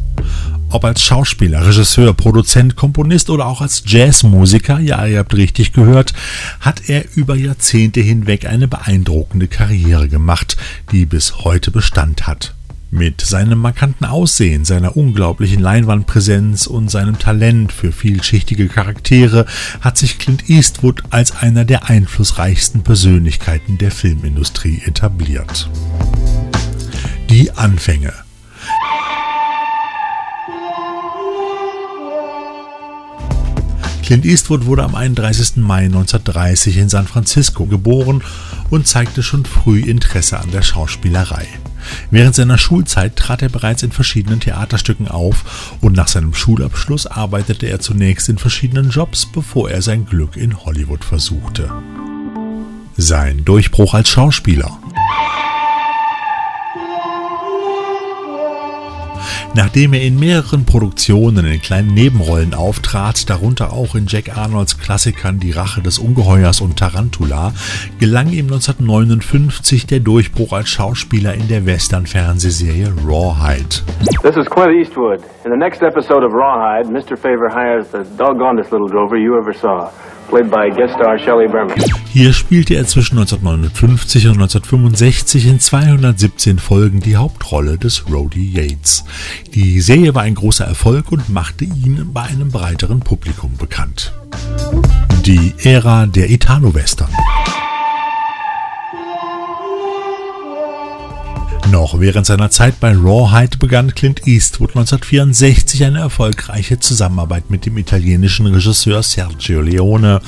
Ob 0.73 0.85
als 0.85 1.03
Schauspieler, 1.03 1.67
Regisseur, 1.67 2.15
Produzent, 2.15 2.77
Komponist 2.77 3.29
oder 3.29 3.47
auch 3.47 3.61
als 3.61 3.83
Jazzmusiker, 3.87 4.79
ja, 4.79 5.05
ihr 5.05 5.19
habt 5.19 5.35
richtig 5.35 5.73
gehört, 5.73 6.15
hat 6.61 6.89
er 6.89 7.05
über 7.17 7.35
Jahrzehnte 7.35 8.01
hinweg 8.01 8.47
eine 8.47 8.69
beeindruckende 8.69 9.49
Karriere 9.49 10.09
gemacht, 10.09 10.57
die 10.93 11.07
bis 11.07 11.39
heute 11.39 11.73
Bestand 11.73 12.29
hat. 12.29 12.55
Mit 12.93 13.21
seinem 13.21 13.59
markanten 13.59 14.07
Aussehen, 14.07 14.65
seiner 14.65 14.97
unglaublichen 14.97 15.61
Leinwandpräsenz 15.61 16.69
und 16.69 16.89
seinem 16.89 17.19
Talent 17.19 17.73
für 17.73 17.91
vielschichtige 17.91 18.69
Charaktere 18.69 19.47
hat 19.81 19.99
sich 19.99 20.19
Clint 20.21 20.49
Eastwood 20.49 21.03
als 21.11 21.37
einer 21.37 21.65
der 21.65 21.89
einflussreichsten 21.89 22.83
Persönlichkeiten 22.83 23.77
der 23.79 23.91
Filmindustrie 23.91 24.83
etabliert. 24.87 25.69
Die 27.29 27.53
Anfänge 27.53 28.13
Clint 34.11 34.27
Eastwood 34.27 34.67
wurde 34.67 34.83
am 34.83 34.97
31. 34.97 35.59
Mai 35.59 35.85
1930 35.85 36.79
in 36.79 36.89
San 36.89 37.07
Francisco 37.07 37.65
geboren 37.67 38.25
und 38.69 38.89
zeigte 38.89 39.23
schon 39.23 39.45
früh 39.45 39.79
Interesse 39.79 40.41
an 40.41 40.51
der 40.51 40.63
Schauspielerei. 40.63 41.47
Während 42.11 42.35
seiner 42.35 42.59
Schulzeit 42.59 43.15
trat 43.15 43.41
er 43.41 43.51
bereits 43.51 43.85
in 43.85 43.93
verschiedenen 43.93 44.41
Theaterstücken 44.41 45.07
auf 45.07 45.77
und 45.81 45.95
nach 45.95 46.09
seinem 46.09 46.35
Schulabschluss 46.35 47.07
arbeitete 47.07 47.67
er 47.67 47.79
zunächst 47.79 48.29
in 48.29 48.39
verschiedenen 48.39 48.91
Jobs, 48.91 49.27
bevor 49.27 49.71
er 49.71 49.81
sein 49.81 50.07
Glück 50.07 50.37
in 50.37 50.59
Hollywood 50.59 51.05
versuchte. 51.05 51.71
Sein 52.97 53.45
Durchbruch 53.45 53.95
als 53.95 54.09
Schauspieler 54.09 54.80
Nachdem 59.53 59.95
er 59.95 60.03
in 60.03 60.19
mehreren 60.21 60.65
Produktionen 60.65 61.45
in 61.45 61.61
kleinen 61.61 61.93
Nebenrollen 61.93 62.55
auftrat, 62.55 63.29
darunter 63.29 63.73
auch 63.73 63.97
in 63.97 64.07
Jack 64.07 64.39
Arnolds 64.39 64.79
Klassikern 64.79 65.41
Die 65.41 65.51
Rache 65.51 65.81
des 65.83 65.99
Ungeheuers 65.99 66.61
und 66.61 66.79
Tarantula, 66.79 67.53
gelang 67.99 68.29
ihm 68.29 68.47
1959 68.47 69.87
der 69.89 69.99
Durchbruch 69.99 70.53
als 70.53 70.69
Schauspieler 70.69 71.35
in 71.35 71.49
der 71.49 71.67
Western-Fernsehserie 71.67 72.93
Rawhide. 73.05 73.83
This 74.23 74.37
is 74.37 74.47
Clint 74.49 74.77
Eastwood. 74.79 75.21
In 75.45 75.51
the 75.51 75.59
next 75.59 75.83
episode 75.83 76.25
of 76.25 76.33
Rawhide, 76.33 76.89
Mr. 76.89 77.17
Favor 77.17 77.51
hires 77.53 77.91
the 77.91 78.05
doggonest 78.17 78.71
little 78.71 78.89
drover 78.89 79.17
you 79.17 79.37
ever 79.37 79.53
saw 79.53 79.91
played 80.31 80.49
by 80.49 80.71
guest 80.71 80.95
star 80.95 81.19
Shelley 81.19 81.49
Berman. 81.49 81.77
Hier 82.13 82.33
spielte 82.33 82.75
er 82.75 82.87
zwischen 82.87 83.19
1959 83.19 84.27
und 84.27 84.33
1965 84.33 85.47
in 85.47 85.61
217 85.61 86.59
Folgen 86.59 86.99
die 86.99 87.17
Hauptrolle 87.17 87.79
des 87.79 88.11
Rhodey 88.11 88.51
Yates. 88.51 89.05
Die 89.55 89.81
Serie 89.81 90.13
war 90.13 90.23
ein 90.23 90.35
großer 90.35 90.65
Erfolg 90.65 91.13
und 91.13 91.29
machte 91.29 91.65
ihn 91.65 92.11
bei 92.13 92.23
einem 92.23 92.51
breiteren 92.51 92.99
Publikum 92.99 93.57
bekannt. 93.57 94.13
Die 95.25 95.55
Ära 95.63 96.07
der 96.07 96.31
Italo-Western. 96.31 97.11
Noch 101.71 102.01
während 102.01 102.27
seiner 102.27 102.51
Zeit 102.51 102.81
bei 102.81 102.93
Rawhide 102.97 103.57
begann 103.59 103.95
Clint 103.95 104.27
Eastwood 104.27 104.71
1964 104.71 105.85
eine 105.85 106.01
erfolgreiche 106.01 106.81
Zusammenarbeit 106.81 107.49
mit 107.49 107.65
dem 107.65 107.79
italienischen 107.79 108.47
Regisseur 108.47 109.05
Sergio 109.05 109.61
Leone. 109.61 110.21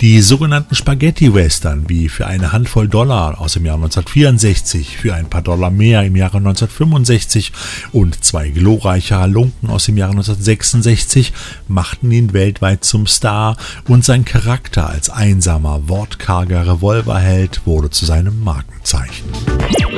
Die 0.00 0.20
sogenannten 0.20 0.74
Spaghetti-Western 0.74 1.88
wie 1.88 2.08
Für 2.08 2.26
eine 2.26 2.50
Handvoll 2.50 2.88
Dollar 2.88 3.40
aus 3.40 3.52
dem 3.52 3.64
Jahr 3.64 3.76
1964, 3.76 4.96
Für 4.96 5.14
ein 5.14 5.30
paar 5.30 5.42
Dollar 5.42 5.70
mehr 5.70 6.02
im 6.02 6.16
Jahre 6.16 6.38
1965 6.38 7.52
und 7.92 8.24
Zwei 8.24 8.48
glorreiche 8.48 9.20
Halunken 9.20 9.70
aus 9.70 9.84
dem 9.84 9.98
Jahre 9.98 10.12
1966 10.12 11.32
machten 11.68 12.10
ihn 12.10 12.32
weltweit 12.32 12.84
zum 12.84 13.06
Star 13.06 13.56
und 13.86 14.04
sein 14.04 14.24
Charakter 14.24 14.88
als 14.88 15.10
einsamer, 15.10 15.88
wortkarger 15.88 16.66
Revolverheld 16.66 17.60
wurde 17.66 17.90
zu 17.90 18.04
seinem 18.04 18.42
Markenzeichen. 18.42 19.27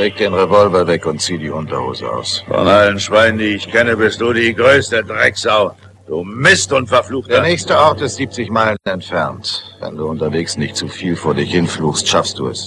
Leg 0.00 0.16
den 0.16 0.32
Revolver 0.32 0.86
weg 0.86 1.04
und 1.04 1.20
zieh 1.20 1.36
die 1.36 1.50
Unterhose 1.50 2.08
aus. 2.08 2.42
Von 2.48 2.66
allen 2.66 2.98
Schweinen, 2.98 3.38
die 3.38 3.56
ich 3.56 3.70
kenne, 3.70 3.98
bist 3.98 4.18
du 4.22 4.32
die 4.32 4.54
größte 4.54 5.04
Drecksau. 5.04 5.76
Du 6.06 6.24
Mist 6.24 6.72
und 6.72 6.88
Verfluchter. 6.88 7.34
Der 7.34 7.42
nächste 7.42 7.76
Ort 7.76 8.00
ist 8.00 8.16
70 8.16 8.48
Meilen 8.48 8.78
entfernt. 8.84 9.76
Wenn 9.78 9.96
du 9.96 10.06
unterwegs 10.06 10.56
nicht 10.56 10.74
zu 10.74 10.88
viel 10.88 11.16
vor 11.16 11.34
dich 11.34 11.50
hinfluchst, 11.50 12.08
schaffst 12.08 12.38
du 12.38 12.46
es. 12.46 12.64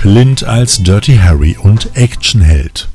Clint 0.00 0.42
als 0.42 0.82
Dirty 0.82 1.18
Harry 1.18 1.54
und 1.62 1.90
Actionheld. 1.96 2.88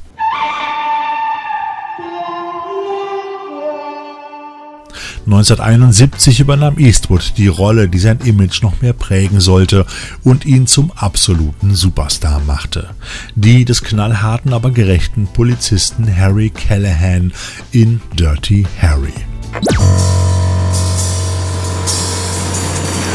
1971 5.26 6.40
übernahm 6.40 6.78
Eastwood 6.78 7.34
die 7.38 7.48
Rolle, 7.48 7.90
die 7.90 7.98
sein 7.98 8.20
Image 8.24 8.62
noch 8.62 8.82
mehr 8.82 8.94
prägen 8.94 9.42
sollte 9.42 9.86
und 10.24 10.46
ihn 10.46 10.68
zum 10.68 10.92
absoluten 10.92 11.74
Superstar 11.74 12.40
machte. 12.42 12.90
Die 13.36 13.66
des 13.66 13.82
knallharten, 13.82 14.54
aber 14.54 14.70
gerechten 14.70 15.28
Polizisten 15.28 16.16
Harry 16.16 16.52
Callahan 16.52 17.34
in 17.72 18.02
Dirty 18.16 18.68
Harry. 18.80 19.14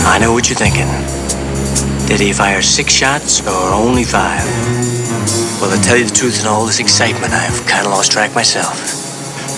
I 0.05 0.19
know 0.19 0.33
what 0.33 0.47
you're 0.47 0.57
thinking. 0.57 0.89
Did 2.09 2.19
he 2.19 2.33
fire 2.33 2.61
six 2.61 2.93
shots 2.93 3.41
or 3.47 3.73
only 3.73 4.03
five? 4.03 4.45
Well, 5.61 5.71
to 5.71 5.81
tell 5.81 5.97
you 5.97 6.07
the 6.07 6.15
truth, 6.15 6.41
in 6.41 6.49
all 6.49 6.67
this 6.67 6.81
excitement, 6.81 7.33
I've 7.33 7.65
kind 7.67 7.87
of 7.87 7.93
lost 7.93 8.11
track 8.11 8.35
myself. 8.35 9.00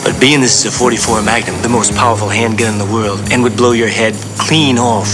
But 0.05 0.21
being 0.21 0.41
this 0.41 0.59
is 0.59 0.67
a 0.67 0.77
44 0.77 1.23
Magnum, 1.23 1.63
the 1.63 1.69
most 1.69 1.95
powerful 1.95 2.29
handgun 2.29 2.73
in 2.73 2.79
the 2.79 2.93
world, 2.93 3.21
and 3.31 3.41
would 3.45 3.57
blow 3.57 3.71
your 3.71 3.89
head 3.89 4.15
clean 4.37 4.77
off, 4.77 5.09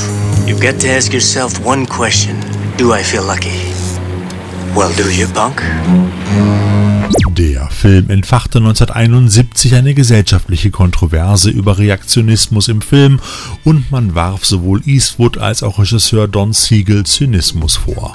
you've 0.46 0.62
got 0.62 0.80
to 0.80 0.88
ask 0.88 1.12
yourself 1.12 1.62
one 1.62 1.84
question. 1.84 2.40
Do 2.78 2.94
I 2.94 3.02
feel 3.02 3.22
lucky? 3.22 3.60
Well, 4.74 4.90
do 4.96 5.10
you, 5.10 5.26
punk? 5.28 5.62
Der 7.36 7.68
Film 7.70 8.08
entfachte 8.10 8.58
1971 8.58 9.74
eine 9.74 9.94
gesellschaftliche 9.94 10.70
Kontroverse 10.70 11.50
über 11.50 11.78
Reaktionismus 11.78 12.68
im 12.68 12.80
Film 12.80 13.20
und 13.64 13.90
man 13.90 14.14
warf 14.14 14.44
sowohl 14.46 14.82
Eastwood 14.86 15.38
als 15.38 15.62
auch 15.62 15.78
Regisseur 15.78 16.28
Don 16.28 16.52
Siegel 16.52 17.04
Zynismus 17.04 17.76
vor. 17.76 18.12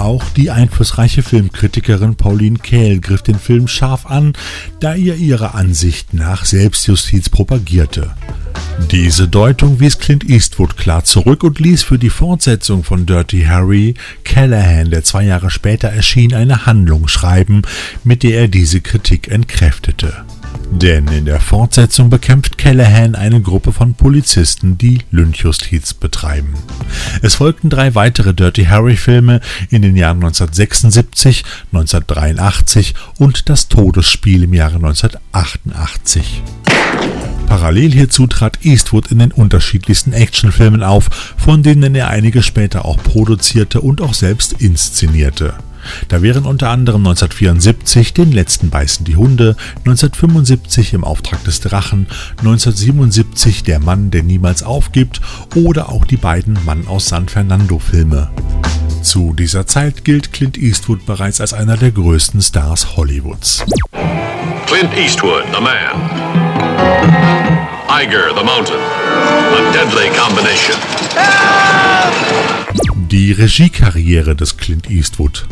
Auch 0.00 0.24
die 0.30 0.50
einflussreiche 0.50 1.22
Filmkritikerin 1.22 2.16
Pauline 2.16 2.58
Kael 2.58 3.00
griff 3.00 3.20
den 3.20 3.38
Film 3.38 3.68
scharf 3.68 4.06
an, 4.06 4.32
da 4.80 4.94
er 4.94 5.16
ihrer 5.16 5.54
Ansicht 5.54 6.14
nach 6.14 6.46
Selbstjustiz 6.46 7.28
propagierte. 7.28 8.10
Diese 8.90 9.28
Deutung 9.28 9.78
wies 9.78 9.98
Clint 9.98 10.26
Eastwood 10.26 10.78
klar 10.78 11.04
zurück 11.04 11.44
und 11.44 11.60
ließ 11.60 11.82
für 11.82 11.98
die 11.98 12.08
Fortsetzung 12.08 12.82
von 12.82 13.04
Dirty 13.04 13.42
Harry 13.42 13.92
Callahan, 14.24 14.90
der 14.90 15.04
zwei 15.04 15.24
Jahre 15.24 15.50
später 15.50 15.88
erschien, 15.88 16.32
eine 16.32 16.64
Handlung 16.64 17.06
schreiben, 17.06 17.60
mit 18.02 18.22
der 18.22 18.40
er 18.40 18.48
diese 18.48 18.80
Kritik 18.80 19.28
entkräftete. 19.28 20.24
Denn 20.72 21.08
in 21.08 21.24
der 21.24 21.40
Fortsetzung 21.40 22.10
bekämpft 22.10 22.56
Callahan 22.56 23.14
eine 23.14 23.40
Gruppe 23.40 23.72
von 23.72 23.94
Polizisten, 23.94 24.78
die 24.78 25.00
Lynchjustiz 25.10 25.94
betreiben. 25.94 26.54
Es 27.22 27.34
folgten 27.34 27.70
drei 27.70 27.94
weitere 27.94 28.32
Dirty 28.32 28.64
Harry-Filme 28.64 29.40
in 29.68 29.82
den 29.82 29.96
Jahren 29.96 30.18
1976, 30.18 31.44
1983 31.72 32.94
und 33.18 33.48
Das 33.48 33.68
Todesspiel 33.68 34.44
im 34.44 34.54
Jahre 34.54 34.76
1988. 34.76 36.42
Parallel 37.46 37.90
hierzu 37.90 38.28
trat 38.28 38.64
Eastwood 38.64 39.10
in 39.10 39.18
den 39.18 39.32
unterschiedlichsten 39.32 40.12
Actionfilmen 40.12 40.84
auf, 40.84 41.34
von 41.36 41.64
denen 41.64 41.96
er 41.96 42.08
einige 42.08 42.44
später 42.44 42.84
auch 42.84 42.96
produzierte 43.02 43.80
und 43.80 44.00
auch 44.00 44.14
selbst 44.14 44.52
inszenierte. 44.62 45.54
Da 46.08 46.22
wären 46.22 46.44
unter 46.44 46.70
anderem 46.70 47.00
1974 47.06 48.14
Den 48.14 48.32
letzten 48.32 48.70
beißen 48.70 49.04
die 49.04 49.16
Hunde, 49.16 49.56
1975 49.78 50.94
Im 50.94 51.04
Auftrag 51.04 51.42
des 51.44 51.60
Drachen, 51.60 52.06
1977 52.38 53.62
Der 53.62 53.80
Mann, 53.80 54.10
der 54.10 54.22
niemals 54.22 54.62
aufgibt 54.62 55.20
oder 55.54 55.88
auch 55.88 56.04
die 56.04 56.16
beiden 56.16 56.58
Mann 56.64 56.86
aus 56.86 57.06
San 57.06 57.28
Fernando 57.28 57.78
Filme. 57.78 58.30
Zu 59.02 59.32
dieser 59.32 59.66
Zeit 59.66 60.04
gilt 60.04 60.32
Clint 60.32 60.58
Eastwood 60.58 61.06
bereits 61.06 61.40
als 61.40 61.54
einer 61.54 61.76
der 61.76 61.90
größten 61.90 62.42
Stars 62.42 62.96
Hollywoods. 62.96 63.64
Clint 64.66 64.94
Eastwood, 64.96 65.44
the 65.54 65.60
man. 65.60 66.10
Iger, 67.88 68.34
the 68.36 68.44
mountain. 68.44 68.78
A 68.78 69.72
deadly 69.72 70.10
combination. 70.10 70.76
Die 73.10 73.32
Regiekarriere 73.32 74.36
des 74.36 74.56
Clint 74.56 74.88
Eastwood 74.88 75.48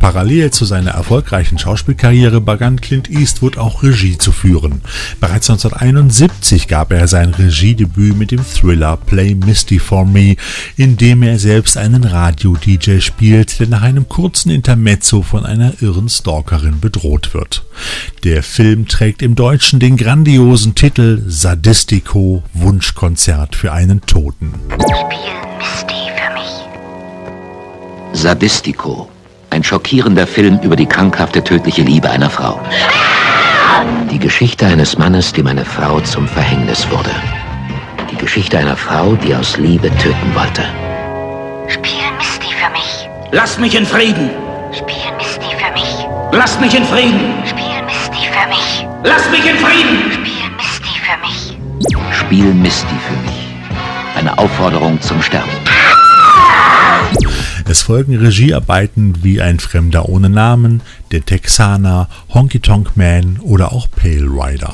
Parallel 0.00 0.50
zu 0.50 0.64
seiner 0.64 0.92
erfolgreichen 0.92 1.58
Schauspielkarriere 1.58 2.40
begann 2.40 2.80
Clint 2.80 3.10
Eastwood 3.10 3.58
auch 3.58 3.82
Regie 3.82 4.16
zu 4.16 4.32
führen. 4.32 4.80
Bereits 5.20 5.50
1971 5.50 6.68
gab 6.68 6.90
er 6.90 7.06
sein 7.06 7.34
Regiedebüt 7.34 8.16
mit 8.16 8.30
dem 8.30 8.42
Thriller 8.42 8.96
Play 8.96 9.34
Misty 9.34 9.78
for 9.78 10.06
Me, 10.06 10.36
in 10.76 10.96
dem 10.96 11.22
er 11.22 11.38
selbst 11.38 11.76
einen 11.76 12.04
Radio-DJ 12.04 13.00
spielt, 13.00 13.60
der 13.60 13.68
nach 13.68 13.82
einem 13.82 14.08
kurzen 14.08 14.50
Intermezzo 14.50 15.20
von 15.20 15.44
einer 15.44 15.74
irren 15.82 16.08
Stalkerin 16.08 16.80
bedroht 16.80 17.34
wird. 17.34 17.66
Der 18.24 18.42
Film 18.42 18.88
trägt 18.88 19.20
im 19.20 19.34
Deutschen 19.34 19.80
den 19.80 19.98
grandiosen 19.98 20.74
Titel 20.74 21.22
Sadistico 21.26 22.42
Wunschkonzert 22.54 23.54
für 23.54 23.72
einen 23.72 24.00
Toten. 24.00 24.54
Spiel 24.78 25.18
Misty 25.58 25.94
für 26.16 26.32
mich. 26.32 26.64
Sadistico 28.18 29.10
ein 29.50 29.64
schockierender 29.64 30.26
Film 30.26 30.60
über 30.62 30.76
die 30.76 30.86
krankhafte 30.86 31.42
tödliche 31.42 31.82
Liebe 31.82 32.08
einer 32.08 32.30
Frau. 32.30 32.60
Die 34.10 34.18
Geschichte 34.18 34.66
eines 34.66 34.96
Mannes, 34.96 35.32
dem 35.32 35.46
eine 35.46 35.64
Frau 35.64 36.00
zum 36.00 36.26
Verhängnis 36.26 36.88
wurde. 36.90 37.10
Die 38.10 38.16
Geschichte 38.16 38.58
einer 38.58 38.76
Frau, 38.76 39.14
die 39.14 39.34
aus 39.34 39.56
Liebe 39.56 39.88
töten 39.98 40.34
wollte. 40.34 40.64
Spiel 41.68 41.92
Misty 42.18 42.48
für 42.54 42.70
mich. 42.70 43.08
Lass 43.32 43.58
mich 43.58 43.74
in 43.74 43.86
Frieden. 43.86 44.30
Spiel 44.72 44.96
Misty 45.18 45.54
für 45.56 45.72
mich. 45.72 46.06
Lass 46.32 46.58
mich 46.60 46.74
in 46.74 46.84
Frieden. 46.84 47.20
Spiel 47.44 47.82
Misty 47.86 48.28
für 48.30 48.48
mich. 48.48 48.86
Lass 49.04 49.30
mich 49.30 49.44
in 49.48 49.56
Frieden. 49.56 50.12
Spiel 50.12 50.50
Misty 50.56 51.00
für 51.04 51.18
mich. 51.26 51.56
Spiel 52.16 52.54
Misty 52.54 52.94
für 53.06 53.16
mich. 53.22 53.40
Eine 54.16 54.36
Aufforderung 54.38 55.00
zum 55.00 55.22
Sterben. 55.22 55.50
Es 57.70 57.82
folgen 57.82 58.16
Regiearbeiten 58.16 59.22
wie 59.22 59.40
Ein 59.40 59.60
Fremder 59.60 60.08
ohne 60.08 60.28
Namen, 60.28 60.82
Der 61.12 61.24
Texaner, 61.24 62.08
Honky 62.30 62.58
Tonk 62.58 62.96
Man 62.96 63.38
oder 63.38 63.70
auch 63.70 63.86
Pale 63.88 64.24
Rider. 64.24 64.72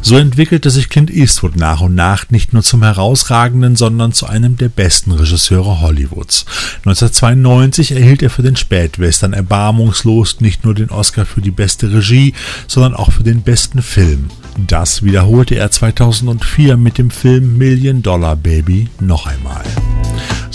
So 0.00 0.16
entwickelte 0.16 0.70
sich 0.70 0.88
Clint 0.88 1.10
Eastwood 1.10 1.56
nach 1.56 1.82
und 1.82 1.94
nach 1.94 2.30
nicht 2.30 2.54
nur 2.54 2.62
zum 2.62 2.82
herausragenden, 2.82 3.76
sondern 3.76 4.12
zu 4.12 4.24
einem 4.24 4.56
der 4.56 4.70
besten 4.70 5.12
Regisseure 5.12 5.82
Hollywoods. 5.82 6.46
1992 6.86 7.92
erhielt 7.92 8.22
er 8.22 8.30
für 8.30 8.42
den 8.42 8.56
Spätwestern 8.56 9.34
erbarmungslos 9.34 10.40
nicht 10.40 10.64
nur 10.64 10.72
den 10.72 10.88
Oscar 10.88 11.26
für 11.26 11.42
die 11.42 11.50
beste 11.50 11.92
Regie, 11.92 12.32
sondern 12.66 12.94
auch 12.94 13.12
für 13.12 13.24
den 13.24 13.42
besten 13.42 13.82
Film. 13.82 14.30
Das 14.66 15.02
wiederholte 15.02 15.56
er 15.56 15.70
2004 15.70 16.78
mit 16.78 16.96
dem 16.96 17.10
Film 17.10 17.58
Million 17.58 18.00
Dollar 18.00 18.36
Baby 18.36 18.88
noch 19.00 19.26
einmal. 19.26 19.64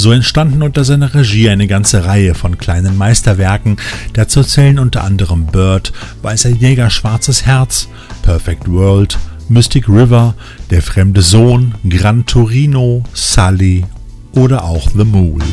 So 0.02 0.12
entstanden 0.12 0.64
unter 0.64 0.84
seiner 0.84 1.14
Regie 1.14 1.48
eine 1.48 1.68
ganze 1.68 2.06
Reihe 2.06 2.34
von 2.34 2.58
kleinen 2.58 2.98
Meisterwerken. 2.98 3.78
Dazu 4.14 4.42
zählen 4.42 4.80
unter 4.80 5.04
anderem 5.04 5.46
Bird, 5.46 5.94
Weißer 6.24 6.50
Jäger, 6.50 6.90
Schwarzes 6.90 7.46
Herz, 7.46 7.88
Perfect 8.24 8.68
World, 8.68 9.20
Mystic 9.48 9.88
River, 9.88 10.34
Der 10.72 10.82
fremde 10.82 11.22
Sohn, 11.22 11.76
Gran 11.88 12.26
Torino, 12.26 13.04
Sully 13.14 13.86
oder 14.34 14.64
auch 14.64 14.90
The 14.90 15.06
Mule. 15.06 15.46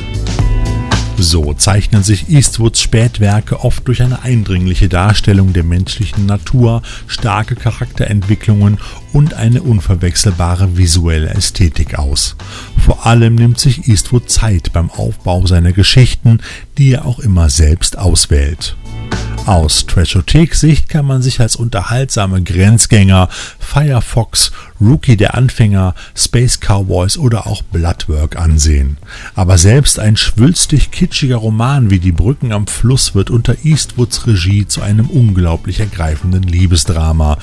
So 1.20 1.52
zeichnen 1.52 2.04
sich 2.04 2.30
Eastwoods 2.30 2.80
Spätwerke 2.80 3.64
oft 3.64 3.88
durch 3.88 4.02
eine 4.02 4.22
eindringliche 4.22 4.88
Darstellung 4.88 5.52
der 5.52 5.64
menschlichen 5.64 6.26
Natur, 6.26 6.82
starke 7.08 7.56
Charakterentwicklungen 7.56 8.78
und 9.12 9.34
eine 9.34 9.62
unverwechselbare 9.62 10.76
visuelle 10.76 11.30
Ästhetik 11.30 11.98
aus. 11.98 12.36
Vor 12.84 13.04
allem 13.04 13.34
nimmt 13.34 13.58
sich 13.58 13.88
Eastwood 13.88 14.30
Zeit 14.30 14.72
beim 14.72 14.92
Aufbau 14.92 15.44
seiner 15.44 15.72
Geschichten, 15.72 16.38
die 16.78 16.92
er 16.92 17.04
auch 17.04 17.18
immer 17.18 17.50
selbst 17.50 17.98
auswählt. 17.98 18.76
Aus 19.48 19.86
Trashothek-Sicht 19.86 20.90
kann 20.90 21.06
man 21.06 21.22
sich 21.22 21.40
als 21.40 21.56
unterhaltsame 21.56 22.42
Grenzgänger 22.42 23.30
Firefox, 23.58 24.52
Rookie 24.78 25.16
der 25.16 25.36
Anfänger, 25.36 25.94
Space 26.14 26.60
Cowboys 26.60 27.16
oder 27.16 27.46
auch 27.46 27.62
Bloodwork 27.62 28.36
ansehen. 28.36 28.98
Aber 29.34 29.56
selbst 29.56 30.00
ein 30.00 30.18
schwülstig 30.18 30.90
kitschiger 30.90 31.36
Roman 31.36 31.90
wie 31.90 31.98
Die 31.98 32.12
Brücken 32.12 32.52
am 32.52 32.66
Fluss 32.66 33.14
wird 33.14 33.30
unter 33.30 33.64
Eastwoods 33.64 34.26
Regie 34.26 34.66
zu 34.66 34.82
einem 34.82 35.06
unglaublich 35.08 35.80
ergreifenden 35.80 36.42
Liebesdrama. 36.42 37.38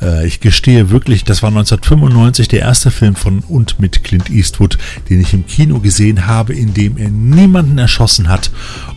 Äh, 0.00 0.26
ich 0.26 0.40
gestehe 0.40 0.88
wirklich, 0.88 1.24
das 1.24 1.42
war 1.42 1.50
1995 1.50 2.48
der 2.48 2.60
erste 2.60 2.90
Film 2.90 3.16
von 3.16 3.40
und 3.40 3.78
mit 3.78 4.02
Clint 4.02 4.30
Eastwood, 4.30 4.78
den 5.10 5.20
ich 5.20 5.34
im 5.34 5.46
Kino 5.46 5.80
gesehen 5.80 6.26
habe, 6.26 6.54
in 6.54 6.72
dem 6.72 6.96
er 6.96 7.10
niemanden 7.10 7.76
erschossen 7.76 8.28
hat 8.28 8.50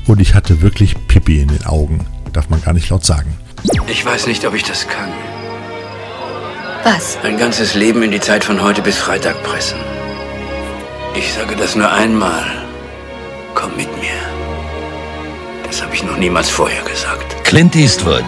und 0.07 0.21
ich 0.21 0.33
hatte 0.33 0.61
wirklich 0.61 0.95
Pippi 1.09 1.41
in 1.41 1.49
den 1.49 1.65
Augen 1.65 2.05
darf 2.33 2.49
man 2.49 2.61
gar 2.61 2.73
nicht 2.73 2.89
laut 2.89 3.05
sagen. 3.05 3.37
Ich 3.87 4.05
weiß 4.05 4.27
nicht, 4.27 4.45
ob 4.45 4.53
ich 4.53 4.63
das 4.63 4.87
kann. 4.87 5.11
Was? 6.83 7.17
Ein 7.23 7.37
ganzes 7.37 7.75
Leben 7.75 8.03
in 8.03 8.11
die 8.11 8.19
Zeit 8.19 8.43
von 8.43 8.61
heute 8.61 8.81
bis 8.81 8.97
Freitag 8.97 9.41
pressen. 9.43 9.77
Ich 11.15 11.31
sage 11.31 11.55
das 11.55 11.75
nur 11.75 11.89
einmal. 11.91 12.43
Komm 13.53 13.75
mit 13.77 13.91
mir. 13.97 14.19
Das 15.65 15.81
habe 15.81 15.93
ich 15.95 16.03
noch 16.03 16.17
niemals 16.17 16.49
vorher 16.49 16.83
gesagt. 16.83 17.43
Clint 17.45 17.75
Eastwood. 17.75 18.25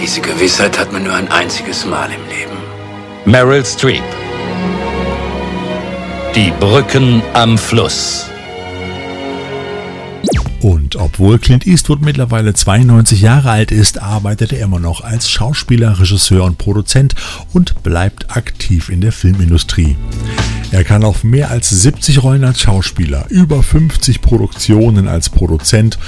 Diese 0.00 0.20
Gewissheit 0.20 0.78
hat 0.78 0.92
man 0.92 1.02
nur 1.02 1.14
ein 1.14 1.30
einziges 1.30 1.84
Mal 1.84 2.08
im 2.10 2.26
Leben. 2.28 2.56
Meryl 3.24 3.64
Streep. 3.64 4.02
Die 6.34 6.52
Brücken 6.60 7.22
am 7.34 7.58
Fluss. 7.58 8.26
Und 10.60 10.96
obwohl 10.96 11.38
Clint 11.38 11.66
Eastwood 11.66 12.02
mittlerweile 12.02 12.52
92 12.52 13.20
Jahre 13.20 13.50
alt 13.50 13.70
ist, 13.70 14.02
arbeitet 14.02 14.52
er 14.52 14.64
immer 14.64 14.80
noch 14.80 15.02
als 15.02 15.30
Schauspieler, 15.30 16.00
Regisseur 16.00 16.44
und 16.44 16.58
Produzent 16.58 17.14
und 17.52 17.82
bleibt 17.82 18.36
aktiv 18.36 18.88
in 18.88 19.00
der 19.00 19.12
Filmindustrie. 19.12 19.96
Er 20.70 20.84
kann 20.84 21.02
auf 21.02 21.24
mehr 21.24 21.50
als 21.50 21.70
70 21.70 22.22
Rollen 22.22 22.44
als 22.44 22.60
Schauspieler, 22.60 23.26
über 23.30 23.62
50 23.62 24.20
Produktionen 24.20 25.08
als 25.08 25.30
Produzent, 25.30 25.98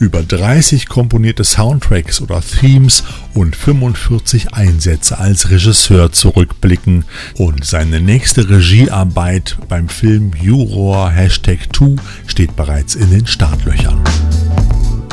über 0.00 0.22
30 0.22 0.88
komponierte 0.88 1.44
Soundtracks 1.44 2.20
oder 2.20 2.40
Themes 2.40 3.04
und 3.34 3.54
45 3.54 4.54
Einsätze 4.54 5.18
als 5.18 5.50
Regisseur 5.50 6.10
zurückblicken. 6.10 7.04
Und 7.36 7.64
seine 7.64 8.00
nächste 8.00 8.48
Regiearbeit 8.48 9.56
beim 9.68 9.88
Film 9.88 10.32
Juror 10.40 11.10
Hashtag 11.10 11.68
2 11.72 11.96
steht 12.26 12.56
bereits 12.56 12.96
in 12.96 13.10
den 13.10 13.26
Startlöchern. 13.26 14.02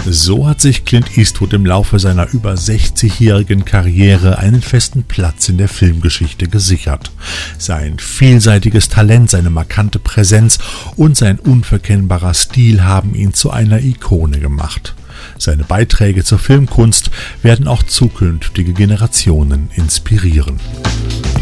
So 0.08 0.48
hat 0.48 0.62
sich 0.62 0.86
Clint 0.86 1.18
Eastwood 1.18 1.54
im 1.54 1.66
Laufe 1.66 1.98
seiner 1.98 2.32
über 2.32 2.54
60-jährigen 2.54 3.66
Karriere 3.66 4.38
einen 4.38 4.62
festen 4.62 5.04
Platz 5.04 5.50
in 5.50 5.58
der 5.58 5.68
Filmgeschichte 5.68 6.48
gesichert. 6.48 7.12
Sein 7.58 7.98
vielseitiges 7.98 8.90
Talent, 8.90 9.32
seine 9.32 9.50
markante 9.50 9.98
Präsenz 9.98 10.60
und 10.96 11.18
sein 11.18 11.40
unverkennbarer 11.40 12.36
Stil 12.36 12.84
haben 12.84 13.16
ihn 13.16 13.34
zu 13.34 13.50
einer 13.50 13.82
Ikone 13.82 14.40
gemacht. 14.40 14.94
Seine 15.40 15.64
Beiträge 15.64 16.24
zur 16.24 16.40
Filmkunst 16.40 17.10
werden 17.42 17.68
auch 17.68 17.82
zukünftige 17.82 18.74
Generationen 18.74 19.70
inspirieren. 19.76 20.60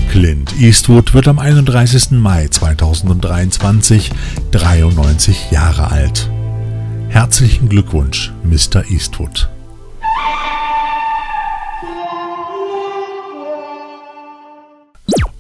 Clint 0.10 0.54
Eastwood 0.60 1.14
wird 1.14 1.28
am 1.28 1.40
31. 1.40 2.12
Mai 2.12 2.48
2023 2.48 4.12
93 4.52 5.52
Jahre 5.52 5.92
alt. 5.92 6.33
Herzlichen 7.14 7.70
Glückwunsch, 7.70 8.32
Mr. 8.44 8.90
Eastwood. 8.90 9.48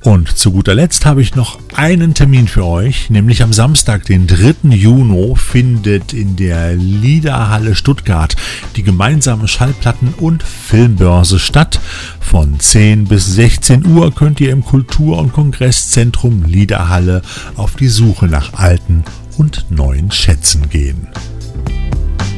Und 0.04 0.38
zu 0.38 0.52
guter 0.52 0.76
Letzt 0.76 1.08
habe 1.08 1.24
ich 1.24 1.34
noch 1.34 1.58
einen 1.74 2.14
Termin 2.14 2.48
für 2.48 2.64
euch, 2.64 3.10
nämlich 3.10 3.42
am 3.42 3.54
Samstag, 3.54 4.06
den 4.06 4.28
3. 4.28 4.70
Juni, 4.70 5.34
findet 5.36 6.14
in 6.14 6.36
der 6.36 6.76
Liederhalle 6.76 7.74
Stuttgart 7.74 8.36
die 8.76 8.84
gemeinsame 8.84 9.48
Schallplatten- 9.48 10.14
und 10.14 10.44
Filmbörse 10.44 11.40
statt. 11.40 11.80
Von 12.20 12.60
10 12.60 13.06
bis 13.06 13.34
16 13.34 13.88
Uhr 13.88 14.14
könnt 14.14 14.40
ihr 14.40 14.52
im 14.52 14.64
Kultur- 14.64 15.18
und 15.18 15.34
Kongresszentrum 15.34 16.44
Liederhalle 16.44 17.24
auf 17.56 17.76
die 17.76 17.88
Suche 17.88 18.28
nach 18.28 18.54
alten 18.54 19.04
und 19.40 19.66
neuen 19.72 20.12
Schätzen 20.12 20.70
gehen. 20.70 21.08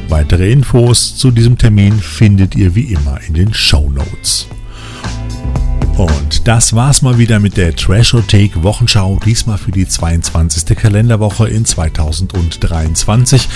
Weitere 0.08 0.50
Infos 0.52 1.16
zu 1.16 1.30
diesem 1.30 1.58
Termin 1.58 1.98
findet 1.98 2.54
ihr 2.54 2.74
wie 2.74 2.92
immer 2.92 3.20
in 3.26 3.34
den 3.34 3.52
Show 3.52 3.90
Notes. 3.90 4.46
Und 5.96 6.46
das 6.46 6.74
war's 6.74 7.00
mal 7.00 7.16
wieder 7.16 7.40
mit 7.40 7.56
der 7.56 7.74
Trashothek 7.74 8.62
Wochenschau, 8.62 9.18
diesmal 9.24 9.56
für 9.56 9.72
die 9.72 9.88
22. 9.88 10.76
Kalenderwoche 10.76 11.48
in 11.48 11.64
2023. 11.64 13.48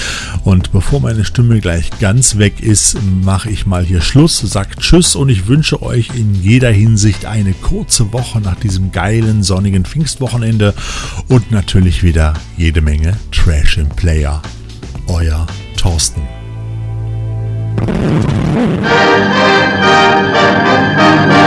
Und 0.45 0.73
bevor 0.73 1.01
meine 1.01 1.27
Stimme 1.27 1.61
gleich 1.61 1.91
ganz 2.01 2.39
weg 2.39 2.61
ist, 2.61 2.97
mache 3.23 3.51
ich 3.51 3.67
mal 3.67 3.85
hier 3.85 4.01
Schluss, 4.01 4.39
sagt 4.39 4.81
Tschüss 4.81 5.17
und 5.17 5.29
ich 5.29 5.49
wünsche 5.49 5.83
euch 5.83 6.09
in 6.15 6.35
jeder 6.35 6.71
Hinsicht 6.71 7.27
eine 7.27 7.53
kurze 7.53 8.11
Woche 8.15 8.41
nach 8.41 8.57
diesem 8.57 8.91
geilen 8.91 9.43
sonnigen 9.43 9.85
Pfingstwochenende 9.85 10.73
und 11.29 11.51
natürlich 11.53 12.03
wieder 12.03 12.33
jede 12.57 12.81
Menge 12.81 13.19
Trash 13.33 13.77
im 13.77 13.89
Player. 13.91 14.41
Euer 15.09 15.47
Thorsten. 15.77 16.40
Thank 17.87 18.85
you. 21.35 21.40